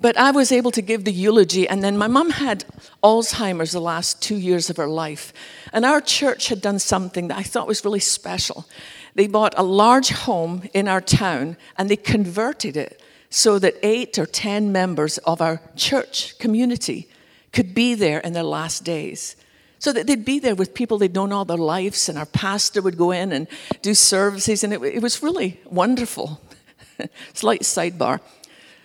But 0.00 0.16
I 0.16 0.32
was 0.32 0.50
able 0.50 0.70
to 0.72 0.82
give 0.82 1.04
the 1.04 1.12
eulogy, 1.12 1.68
and 1.68 1.82
then 1.82 1.96
my 1.96 2.08
mum 2.08 2.30
had 2.30 2.64
Alzheimer's 3.02 3.72
the 3.72 3.80
last 3.80 4.20
two 4.20 4.36
years 4.36 4.68
of 4.68 4.76
her 4.76 4.88
life. 4.88 5.32
And 5.72 5.84
our 5.84 6.00
church 6.00 6.48
had 6.48 6.60
done 6.60 6.78
something 6.78 7.28
that 7.28 7.38
I 7.38 7.42
thought 7.42 7.68
was 7.68 7.84
really 7.84 8.00
special. 8.00 8.66
They 9.14 9.28
bought 9.28 9.54
a 9.56 9.62
large 9.62 10.10
home 10.10 10.68
in 10.74 10.88
our 10.88 11.00
town 11.00 11.56
and 11.76 11.88
they 11.88 11.96
converted 11.96 12.76
it 12.76 13.00
so 13.30 13.58
that 13.58 13.74
eight 13.82 14.18
or 14.18 14.26
ten 14.26 14.72
members 14.72 15.18
of 15.18 15.40
our 15.40 15.60
church 15.76 16.38
community 16.38 17.08
could 17.52 17.74
be 17.74 17.94
there 17.94 18.20
in 18.20 18.32
their 18.32 18.44
last 18.44 18.84
days. 18.84 19.36
So 19.78 19.92
that 19.92 20.06
they'd 20.06 20.24
be 20.24 20.38
there 20.38 20.54
with 20.54 20.74
people 20.74 20.98
they'd 20.98 21.14
known 21.14 21.32
all 21.32 21.44
their 21.44 21.56
lives, 21.56 22.08
and 22.08 22.16
our 22.16 22.26
pastor 22.26 22.80
would 22.80 22.96
go 22.96 23.10
in 23.10 23.32
and 23.32 23.46
do 23.82 23.92
services, 23.92 24.64
and 24.64 24.72
it, 24.72 24.82
it 24.82 25.02
was 25.02 25.22
really 25.22 25.60
wonderful. 25.66 26.40
Slight 27.34 27.62
sidebar. 27.62 28.20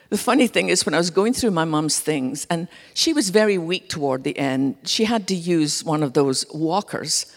The 0.09 0.17
funny 0.17 0.47
thing 0.47 0.69
is, 0.69 0.87
when 0.87 0.95
I 0.95 0.97
was 0.97 1.11
going 1.11 1.33
through 1.33 1.51
my 1.51 1.65
mum's 1.65 1.99
things, 1.99 2.47
and 2.49 2.67
she 2.95 3.13
was 3.13 3.29
very 3.29 3.59
weak 3.59 3.89
toward 3.89 4.23
the 4.23 4.37
end, 4.39 4.77
she 4.83 5.05
had 5.05 5.27
to 5.27 5.35
use 5.35 5.83
one 5.83 6.01
of 6.01 6.13
those 6.13 6.47
walkers. 6.51 7.27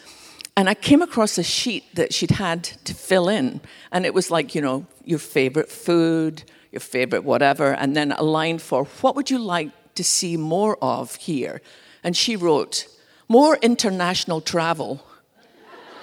And 0.56 0.70
I 0.70 0.74
came 0.74 1.02
across 1.02 1.36
a 1.36 1.42
sheet 1.42 1.84
that 1.94 2.14
she'd 2.14 2.32
had 2.32 2.64
to 2.64 2.94
fill 2.94 3.28
in. 3.28 3.60
And 3.90 4.06
it 4.06 4.14
was 4.14 4.30
like, 4.30 4.54
you 4.54 4.62
know, 4.62 4.86
your 5.04 5.18
favorite 5.18 5.70
food, 5.70 6.44
your 6.70 6.80
favorite 6.80 7.24
whatever, 7.24 7.72
and 7.72 7.94
then 7.94 8.12
a 8.12 8.22
line 8.22 8.58
for 8.58 8.84
what 9.02 9.16
would 9.16 9.30
you 9.30 9.38
like 9.38 9.70
to 9.94 10.04
see 10.04 10.38
more 10.38 10.78
of 10.82 11.16
here? 11.16 11.60
And 12.02 12.16
she 12.16 12.36
wrote, 12.36 12.86
more 13.28 13.56
international 13.56 14.40
travel. 14.40 15.04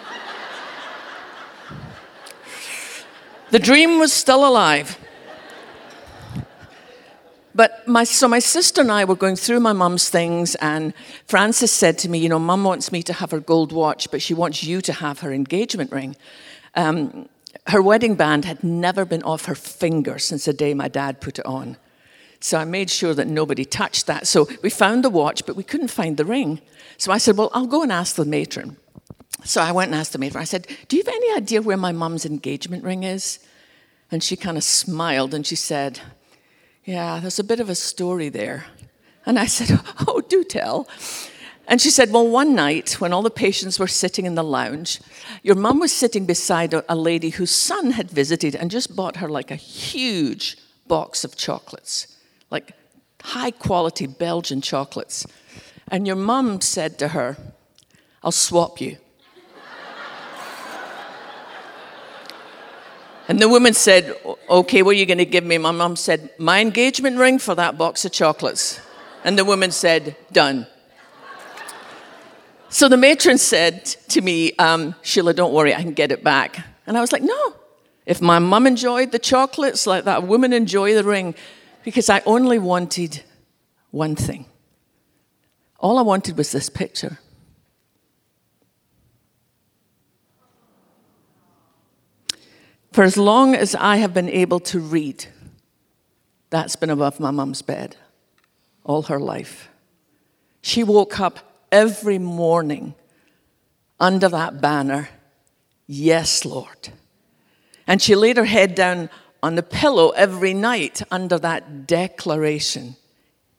the 3.49 3.60
dream 3.60 3.97
was 3.97 4.13
still 4.13 4.47
alive. 4.47 4.99
But 7.60 7.86
my, 7.86 8.06
so 8.06 8.30
my 8.30 8.39
sister 8.39 8.80
and 8.80 8.89
I 8.89 9.04
were 9.04 9.17
going 9.17 9.36
through 9.36 9.60
my 9.60 9.74
mum's 9.74 10.08
things, 10.08 10.56
and 10.56 10.93
Frances 11.26 11.74
said 11.74 11.98
to 11.98 12.08
me, 12.08 12.17
You 12.17 12.30
know, 12.30 12.39
mum 12.39 12.63
wants 12.63 12.89
me 12.89 13.04
to 13.04 13.12
have 13.12 13.32
her 13.32 13.41
gold 13.41 13.74
watch, 13.74 14.10
but 14.12 14.22
she 14.22 14.34
wants 14.34 14.63
you 14.63 14.80
to 14.80 14.93
have 14.93 15.19
her 15.19 15.34
engagement 15.34 15.91
ring. 15.91 16.15
Um, 16.76 17.28
her 17.67 17.82
wedding 17.82 18.15
band 18.15 18.45
had 18.45 18.63
never 18.63 19.04
been 19.04 19.24
off 19.24 19.43
her 19.43 19.56
finger 19.56 20.19
since 20.19 20.45
the 20.45 20.54
day 20.54 20.74
my 20.74 20.88
dad 20.88 21.19
put 21.19 21.38
it 21.38 21.45
on. 21.45 21.76
So 22.39 22.58
I 22.58 22.63
made 22.63 22.89
sure 22.89 23.13
that 23.13 23.28
nobody 23.28 23.65
touched 23.65 24.08
that. 24.08 24.26
So 24.26 24.48
we 24.63 24.69
found 24.69 25.04
the 25.04 25.10
watch, 25.10 25.45
but 25.45 25.58
we 25.58 25.63
couldn't 25.63 25.89
find 25.89 26.15
the 26.15 26.24
ring. 26.24 26.62
So 26.98 27.12
I 27.12 27.17
said, 27.17 27.36
Well, 27.36 27.52
I'll 27.54 27.67
go 27.67 27.84
and 27.84 27.91
ask 27.91 28.15
the 28.15 28.24
matron. 28.24 28.78
So 29.43 29.62
I 29.62 29.74
went 29.74 29.91
and 29.91 30.00
asked 30.00 30.13
the 30.13 30.17
matron. 30.17 30.41
I 30.41 30.45
said, 30.45 30.65
Do 30.88 30.95
you 30.95 31.04
have 31.04 31.13
any 31.13 31.36
idea 31.36 31.62
where 31.62 31.76
my 31.76 31.91
mum's 31.91 32.26
engagement 32.26 32.86
ring 32.86 33.04
is? 33.04 33.38
And 34.10 34.24
she 34.24 34.38
kind 34.38 34.56
of 34.56 34.63
smiled 34.63 35.34
and 35.34 35.45
she 35.45 35.58
said, 35.58 36.00
yeah, 36.89 37.19
there's 37.19 37.38
a 37.38 37.43
bit 37.43 37.60
of 37.60 37.69
a 37.69 37.75
story 37.75 38.30
there. 38.30 38.65
And 39.23 39.38
I 39.38 39.45
said, 39.45 39.80
Oh, 40.08 40.21
do 40.21 40.43
tell. 40.43 40.88
And 41.67 41.80
she 41.80 41.91
said, 41.91 42.12
Well, 42.12 42.28
one 42.28 42.56
night 42.56 42.93
when 42.99 43.13
all 43.13 43.21
the 43.21 43.30
patients 43.30 43.78
were 43.78 43.88
sitting 43.88 44.25
in 44.25 44.34
the 44.34 44.43
lounge, 44.43 44.99
your 45.43 45.56
mum 45.56 45.78
was 45.78 45.91
sitting 45.91 46.25
beside 46.25 46.73
a 46.73 46.95
lady 46.95 47.30
whose 47.30 47.52
son 47.52 47.91
had 47.91 48.10
visited 48.10 48.56
and 48.56 48.71
just 48.71 48.95
bought 48.95 49.17
her 49.17 49.30
like 49.30 49.52
a 49.52 49.56
huge 49.56 50.58
box 50.88 51.23
of 51.23 51.36
chocolates, 51.36 52.17
like 52.49 52.71
high 53.21 53.52
quality 53.52 54.08
Belgian 54.08 54.60
chocolates. 54.60 55.28
And 55.89 56.08
your 56.08 56.15
mum 56.15 56.60
said 56.60 56.97
to 56.97 57.10
her, 57.10 57.38
I'll 58.23 58.32
swap 58.32 58.82
you. 58.82 58.97
And 63.30 63.39
the 63.39 63.48
woman 63.48 63.76
said, 63.76 64.18
Okay, 64.50 64.82
what 64.82 64.92
are 64.92 65.00
you 65.00 65.06
going 65.06 65.20
to 65.20 65.26
give 65.26 65.44
me? 65.44 65.60
My 65.60 65.70
mom 65.70 65.96
said, 65.96 66.32
My 66.39 66.62
engagement 66.62 67.20
ring 67.20 67.38
for 67.38 67.54
that 67.54 67.78
box 67.78 68.04
of 68.04 68.12
chocolates. 68.12 68.82
And 69.24 69.38
the 69.38 69.46
woman 69.46 69.70
said, 69.70 70.18
Done. 70.32 70.65
So 72.70 72.89
the 72.89 72.98
matron 72.98 73.38
said 73.38 73.86
to 74.10 74.22
me, 74.22 74.54
um, 74.58 74.96
Sheila, 75.04 75.36
don't 75.36 75.54
worry, 75.54 75.76
I 75.76 75.82
can 75.82 75.94
get 75.94 76.12
it 76.12 76.24
back. 76.24 76.58
And 76.88 76.98
I 76.98 77.02
was 77.02 77.12
like, 77.12 77.22
No. 77.22 77.56
If 78.08 78.20
my 78.20 78.39
mum 78.39 78.65
enjoyed 78.65 79.12
the 79.12 79.20
chocolates 79.20 79.86
like 79.86 80.06
that 80.06 80.24
woman 80.24 80.52
enjoy 80.52 80.96
the 80.96 81.04
ring, 81.04 81.36
Because 81.84 82.10
I 82.10 82.24
only 82.26 82.58
wanted 82.58 83.22
one 83.92 84.15
thing. 84.15 84.46
All 85.80 86.00
I 86.00 86.02
wanted 86.02 86.36
was 86.36 86.52
this 86.52 86.68
picture. 86.68 87.20
For 92.91 93.04
as 93.04 93.17
long 93.17 93.56
as 93.56 93.75
I 93.75 93.97
have 93.97 94.13
been 94.13 94.30
able 94.30 94.60
to 94.62 94.80
read, 94.80 95.25
that's 96.49 96.75
been 96.75 96.89
above 96.89 97.19
my 97.19 97.32
mum's 97.32 97.62
bed 97.62 97.95
all 98.84 99.04
her 99.04 99.19
life. 99.19 99.69
She 100.62 100.84
woke 100.84 101.19
up 101.19 101.39
every 101.71 102.17
morning 102.17 102.95
under 103.99 104.30
that 104.30 104.62
banner, 104.62 105.10
Yes, 105.91 106.45
Lord. 106.45 106.89
And 107.88 108.02
she 108.02 108.15
laid 108.15 108.38
her 108.38 108.45
head 108.45 108.75
down 108.75 109.10
on 109.41 109.56
the 109.56 109.63
pillow 109.63 110.10
every 110.10 110.54
night 110.54 111.02
under 111.12 111.39
that 111.39 111.88
declaration, 111.88 112.95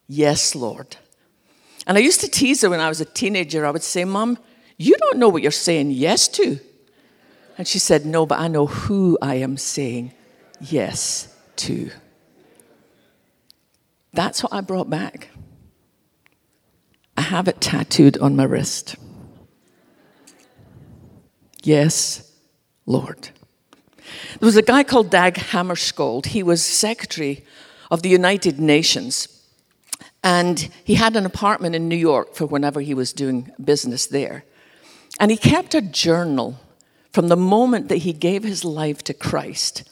Yes, 0.09 0.55
Lord. 0.55 0.97
And 1.87 1.97
I 1.97 2.01
used 2.01 2.21
to 2.21 2.29
tease 2.29 2.63
her 2.63 2.71
when 2.71 2.81
I 2.81 2.89
was 2.89 3.01
a 3.01 3.05
teenager. 3.05 3.65
I 3.65 3.71
would 3.71 3.83
say, 3.83 4.05
Mom, 4.05 4.39
you 4.77 4.97
don't 4.97 5.19
know 5.19 5.29
what 5.29 5.43
you're 5.43 5.51
saying 5.51 5.91
yes 5.91 6.29
to. 6.29 6.59
And 7.61 7.69
she 7.69 7.79
said, 7.79 8.07
No, 8.07 8.25
but 8.25 8.39
I 8.39 8.49
know 8.49 8.65
who 8.65 9.19
I 9.21 9.35
am 9.35 9.59
saying 9.59 10.15
yes 10.63 11.29
to. 11.57 11.91
That's 14.15 14.43
what 14.43 14.55
I 14.55 14.63
brought 14.63 14.89
back. 14.89 15.29
I 17.19 17.21
have 17.21 17.49
it 17.49 17.61
tattooed 17.61 18.17
on 18.17 18.35
my 18.35 18.45
wrist. 18.45 18.97
Yes, 21.63 22.33
Lord. 22.87 23.29
There 24.39 24.47
was 24.47 24.57
a 24.57 24.63
guy 24.63 24.83
called 24.83 25.11
Dag 25.11 25.35
Hammarskjöld. 25.35 26.29
He 26.29 26.43
was 26.43 26.65
secretary 26.65 27.45
of 27.91 28.01
the 28.01 28.09
United 28.09 28.59
Nations. 28.59 29.29
And 30.25 30.71
he 30.83 30.95
had 30.95 31.15
an 31.15 31.27
apartment 31.27 31.75
in 31.75 31.91
New 31.91 31.97
York 31.97 32.35
for 32.35 32.47
whenever 32.47 32.81
he 32.81 32.95
was 32.95 33.13
doing 33.13 33.53
business 33.63 34.07
there. 34.07 34.45
And 35.19 35.31
he 35.31 35.37
kept 35.37 35.75
a 35.75 35.83
journal 35.83 36.59
from 37.13 37.29
the 37.29 37.37
moment 37.37 37.89
that 37.89 37.99
he 37.99 38.13
gave 38.13 38.45
his 38.45 38.65
life 38.65 39.03
to 39.05 39.15
Christ 39.15 39.89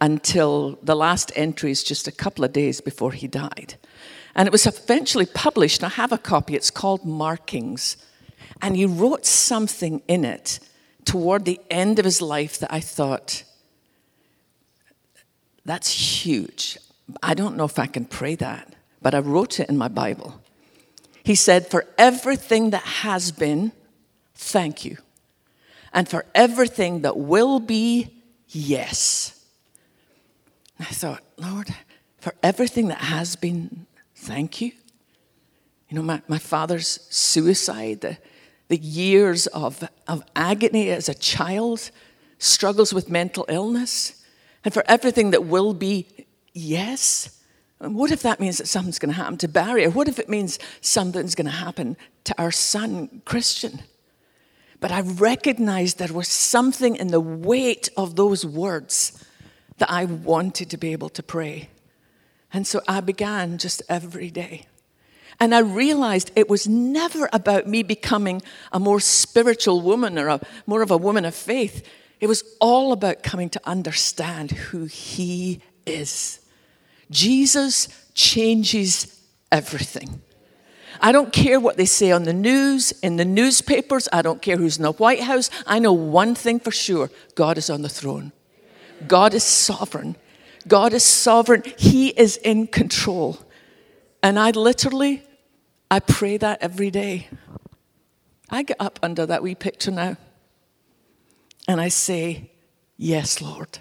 until 0.00 0.78
the 0.82 0.94
last 0.94 1.32
entries 1.34 1.82
just 1.82 2.06
a 2.06 2.12
couple 2.12 2.44
of 2.44 2.52
days 2.52 2.80
before 2.80 3.12
he 3.12 3.26
died. 3.26 3.74
And 4.34 4.46
it 4.46 4.52
was 4.52 4.66
eventually 4.66 5.26
published. 5.26 5.82
I 5.82 5.88
have 5.88 6.12
a 6.12 6.18
copy. 6.18 6.54
It's 6.54 6.70
called 6.70 7.04
Markings. 7.04 7.96
And 8.62 8.76
he 8.76 8.86
wrote 8.86 9.26
something 9.26 10.02
in 10.06 10.24
it 10.24 10.60
toward 11.04 11.44
the 11.44 11.60
end 11.70 11.98
of 11.98 12.04
his 12.04 12.20
life 12.22 12.58
that 12.58 12.72
I 12.72 12.80
thought, 12.80 13.42
that's 15.64 16.24
huge. 16.24 16.78
I 17.22 17.34
don't 17.34 17.56
know 17.56 17.64
if 17.64 17.78
I 17.78 17.86
can 17.86 18.04
pray 18.04 18.34
that, 18.36 18.74
but 19.02 19.14
I 19.14 19.18
wrote 19.18 19.58
it 19.58 19.68
in 19.68 19.76
my 19.76 19.88
Bible. 19.88 20.40
He 21.24 21.34
said, 21.34 21.66
For 21.66 21.86
everything 21.96 22.70
that 22.70 22.82
has 22.82 23.32
been, 23.32 23.72
thank 24.34 24.84
you. 24.84 24.98
And 25.92 26.08
for 26.08 26.24
everything 26.34 27.02
that 27.02 27.16
will 27.16 27.60
be, 27.60 28.22
yes. 28.48 29.44
I 30.78 30.84
thought, 30.84 31.22
Lord, 31.36 31.74
for 32.20 32.34
everything 32.42 32.88
that 32.88 32.98
has 32.98 33.36
been, 33.36 33.86
thank 34.14 34.60
you. 34.60 34.72
You 35.88 35.96
know, 35.96 36.02
my, 36.02 36.22
my 36.28 36.38
father's 36.38 37.00
suicide, 37.08 38.02
the, 38.02 38.18
the 38.68 38.76
years 38.76 39.46
of, 39.48 39.88
of 40.06 40.22
agony 40.36 40.90
as 40.90 41.08
a 41.08 41.14
child, 41.14 41.90
struggles 42.38 42.92
with 42.92 43.10
mental 43.10 43.46
illness, 43.48 44.24
and 44.64 44.74
for 44.74 44.84
everything 44.86 45.30
that 45.30 45.44
will 45.44 45.72
be, 45.72 46.06
yes. 46.52 47.42
And 47.80 47.94
what 47.94 48.10
if 48.10 48.22
that 48.22 48.40
means 48.40 48.58
that 48.58 48.66
something's 48.66 48.98
going 48.98 49.14
to 49.14 49.20
happen 49.20 49.38
to 49.38 49.48
Barry? 49.48 49.86
Or 49.86 49.90
what 49.90 50.08
if 50.08 50.18
it 50.18 50.28
means 50.28 50.58
something's 50.80 51.34
going 51.34 51.46
to 51.46 51.50
happen 51.50 51.96
to 52.24 52.34
our 52.40 52.50
son, 52.50 53.22
Christian? 53.24 53.80
But 54.80 54.92
I 54.92 55.00
recognized 55.00 55.98
there 55.98 56.12
was 56.12 56.28
something 56.28 56.96
in 56.96 57.08
the 57.08 57.20
weight 57.20 57.88
of 57.96 58.16
those 58.16 58.46
words 58.46 59.24
that 59.78 59.90
I 59.90 60.04
wanted 60.04 60.70
to 60.70 60.76
be 60.76 60.92
able 60.92 61.08
to 61.10 61.22
pray. 61.22 61.70
And 62.52 62.66
so 62.66 62.80
I 62.86 63.00
began 63.00 63.58
just 63.58 63.82
every 63.88 64.30
day. 64.30 64.66
And 65.40 65.54
I 65.54 65.60
realized 65.60 66.32
it 66.34 66.48
was 66.48 66.66
never 66.66 67.28
about 67.32 67.66
me 67.66 67.82
becoming 67.82 68.42
a 68.72 68.80
more 68.80 69.00
spiritual 69.00 69.80
woman 69.80 70.18
or 70.18 70.28
a, 70.28 70.40
more 70.66 70.82
of 70.82 70.90
a 70.90 70.96
woman 70.96 71.24
of 71.24 71.34
faith. 71.34 71.86
It 72.20 72.26
was 72.26 72.42
all 72.60 72.92
about 72.92 73.22
coming 73.22 73.48
to 73.50 73.60
understand 73.64 74.50
who 74.50 74.86
He 74.86 75.60
is. 75.86 76.40
Jesus 77.10 77.88
changes 78.14 79.20
everything. 79.52 80.20
I 81.00 81.12
don't 81.12 81.32
care 81.32 81.60
what 81.60 81.76
they 81.76 81.84
say 81.84 82.10
on 82.10 82.24
the 82.24 82.32
news, 82.32 82.92
in 83.02 83.16
the 83.16 83.24
newspapers. 83.24 84.08
I 84.12 84.22
don't 84.22 84.42
care 84.42 84.56
who's 84.56 84.76
in 84.76 84.82
the 84.82 84.92
White 84.92 85.20
House. 85.20 85.50
I 85.66 85.78
know 85.78 85.92
one 85.92 86.34
thing 86.34 86.60
for 86.60 86.70
sure 86.70 87.10
God 87.34 87.58
is 87.58 87.70
on 87.70 87.82
the 87.82 87.88
throne. 87.88 88.32
God 89.06 89.34
is 89.34 89.44
sovereign. 89.44 90.16
God 90.66 90.92
is 90.92 91.04
sovereign. 91.04 91.62
He 91.76 92.08
is 92.08 92.36
in 92.38 92.66
control. 92.66 93.38
And 94.22 94.38
I 94.38 94.50
literally, 94.50 95.22
I 95.90 96.00
pray 96.00 96.36
that 96.36 96.58
every 96.60 96.90
day. 96.90 97.28
I 98.50 98.62
get 98.62 98.78
up 98.80 98.98
under 99.02 99.26
that 99.26 99.42
wee 99.42 99.54
picture 99.54 99.90
now 99.90 100.16
and 101.68 101.80
I 101.80 101.88
say, 101.88 102.50
Yes, 102.96 103.40
Lord. 103.40 103.78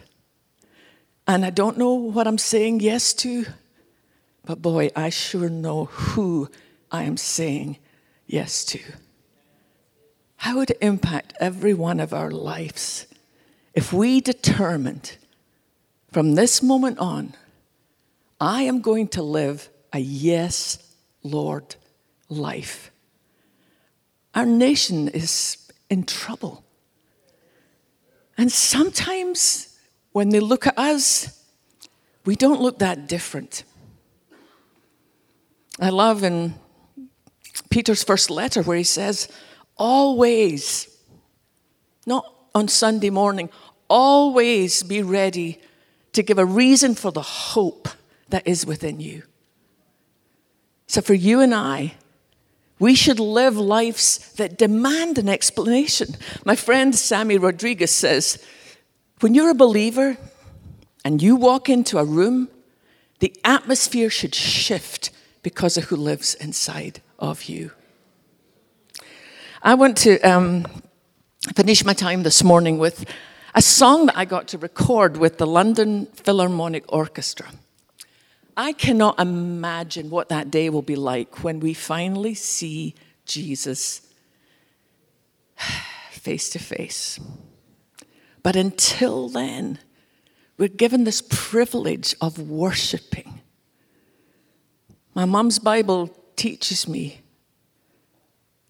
And 1.25 1.43
I 1.43 1.49
don't 1.49 1.77
know 1.77 1.93
what 1.93 2.27
I'm 2.27 2.37
saying 2.37 2.81
yes 2.81 3.13
to, 3.15 3.45
but 4.45 4.61
boy, 4.61 4.91
I 4.95 5.09
sure 5.09 5.49
know 5.49 5.85
who 5.85 6.49
I 6.91 7.03
am 7.03 7.17
saying 7.17 7.77
yes 8.25 8.63
to. 8.65 8.79
How 10.37 10.57
would 10.57 10.69
it 10.69 10.77
impact 10.81 11.33
every 11.39 11.73
one 11.73 11.99
of 11.99 12.13
our 12.13 12.31
lives 12.31 13.07
if 13.73 13.91
we 13.91 14.21
determined 14.21 15.17
from 16.11 16.35
this 16.35 16.63
moment 16.63 16.99
on, 16.99 17.33
I 18.39 18.63
am 18.63 18.81
going 18.81 19.07
to 19.09 19.23
live 19.23 19.69
a 19.91 19.99
yes, 19.99 20.77
Lord 21.23 21.75
life? 22.29 22.91
Our 24.35 24.45
nation 24.45 25.07
is 25.07 25.71
in 25.89 26.03
trouble. 26.03 26.63
And 28.37 28.51
sometimes 28.51 29.77
when 30.11 30.29
they 30.29 30.39
look 30.39 30.67
at 30.67 30.77
us, 30.77 31.43
we 32.25 32.35
don't 32.35 32.61
look 32.61 32.79
that 32.79 33.07
different. 33.07 33.63
I 35.79 35.89
love 35.89 36.23
in 36.23 36.55
Peter's 37.69 38.03
first 38.03 38.29
letter 38.29 38.61
where 38.61 38.77
he 38.77 38.83
says, 38.83 39.27
always, 39.75 40.87
not 42.05 42.25
on 42.53 42.67
Sunday 42.67 43.09
morning, 43.09 43.49
always 43.89 44.83
be 44.83 45.01
ready 45.01 45.61
to 46.13 46.23
give 46.23 46.39
a 46.39 46.45
reason 46.45 46.95
for 46.95 47.11
the 47.11 47.21
hope 47.21 47.89
that 48.29 48.47
is 48.47 48.65
within 48.65 48.99
you. 48.99 49.23
So 50.87 51.01
for 51.01 51.13
you 51.13 51.41
and 51.41 51.53
I, 51.53 51.95
we 52.79 52.95
should 52.95 53.19
live 53.19 53.57
lives 53.57 54.33
that 54.33 54.57
demand 54.57 55.17
an 55.17 55.27
explanation. 55.29 56.15
My 56.45 56.55
friend 56.55 56.95
Sammy 56.95 57.37
Rodriguez 57.37 57.93
says, 57.93 58.43
when 59.19 59.33
you're 59.33 59.49
a 59.49 59.55
believer 59.55 60.17
and 61.03 61.21
you 61.21 61.35
walk 61.35 61.69
into 61.69 61.97
a 61.97 62.05
room, 62.05 62.49
the 63.19 63.35
atmosphere 63.43 64.09
should 64.09 64.35
shift 64.35 65.09
because 65.41 65.77
of 65.77 65.85
who 65.85 65.95
lives 65.95 66.35
inside 66.35 67.01
of 67.19 67.45
you. 67.45 67.71
I 69.61 69.73
want 69.73 69.97
to 69.97 70.19
um, 70.19 70.65
finish 71.55 71.83
my 71.83 71.93
time 71.93 72.23
this 72.23 72.43
morning 72.43 72.77
with 72.77 73.05
a 73.55 73.61
song 73.61 74.05
that 74.05 74.17
I 74.17 74.25
got 74.25 74.47
to 74.49 74.57
record 74.57 75.17
with 75.17 75.37
the 75.37 75.47
London 75.47 76.05
Philharmonic 76.13 76.83
Orchestra. 76.89 77.47
I 78.55 78.73
cannot 78.73 79.19
imagine 79.19 80.09
what 80.09 80.29
that 80.29 80.49
day 80.51 80.69
will 80.69 80.81
be 80.81 80.95
like 80.95 81.43
when 81.43 81.59
we 81.59 81.73
finally 81.73 82.33
see 82.33 82.95
Jesus 83.25 84.01
face 86.11 86.49
to 86.49 86.59
face. 86.59 87.19
But 88.43 88.55
until 88.55 89.29
then, 89.29 89.79
we're 90.57 90.67
given 90.67 91.03
this 91.03 91.21
privilege 91.21 92.15
of 92.21 92.39
worshiping. 92.39 93.41
My 95.13 95.25
mom's 95.25 95.59
Bible 95.59 96.15
teaches 96.37 96.87
me 96.87 97.21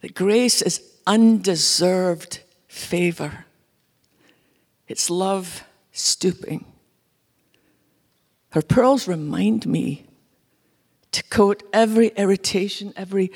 that 0.02 0.16
grace 0.16 0.62
is 0.62 0.82
undeserved 1.06 2.40
favor, 2.68 3.46
it's 4.88 5.10
love 5.10 5.64
stooping. 5.92 6.66
Her 8.52 8.62
pearls 8.62 9.08
remind 9.08 9.68
me 9.68 10.06
to 11.12 11.24
coat 11.24 11.64
every 11.74 12.08
irritation, 12.10 12.94
every 12.96 13.32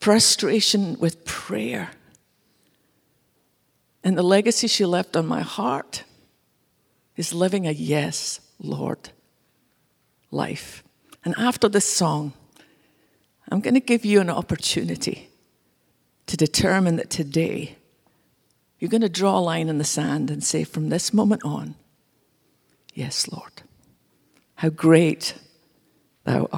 frustration 0.00 0.98
with 0.98 1.24
prayer. 1.24 1.90
And 4.04 4.16
the 4.16 4.22
legacy 4.22 4.68
she 4.68 4.84
left 4.84 5.16
on 5.16 5.26
my 5.26 5.42
heart 5.42 6.04
is 7.16 7.32
living 7.32 7.66
a 7.66 7.72
yes, 7.72 8.40
Lord 8.60 9.10
life. 10.30 10.84
And 11.24 11.34
after 11.36 11.68
this 11.68 11.84
song, 11.84 12.32
I'm 13.50 13.60
going 13.60 13.74
to 13.74 13.80
give 13.80 14.04
you 14.04 14.20
an 14.20 14.30
opportunity 14.30 15.30
to 16.26 16.36
determine 16.36 16.96
that 16.96 17.10
today 17.10 17.76
you're 18.78 18.90
going 18.90 19.02
to 19.02 19.08
draw 19.08 19.38
a 19.38 19.40
line 19.40 19.68
in 19.68 19.78
the 19.78 19.84
sand 19.84 20.30
and 20.30 20.42
say, 20.44 20.64
from 20.64 20.88
this 20.88 21.14
moment 21.14 21.42
on, 21.44 21.76
yes, 22.92 23.28
Lord, 23.30 23.62
how 24.56 24.68
great 24.68 25.34
thou 26.24 26.48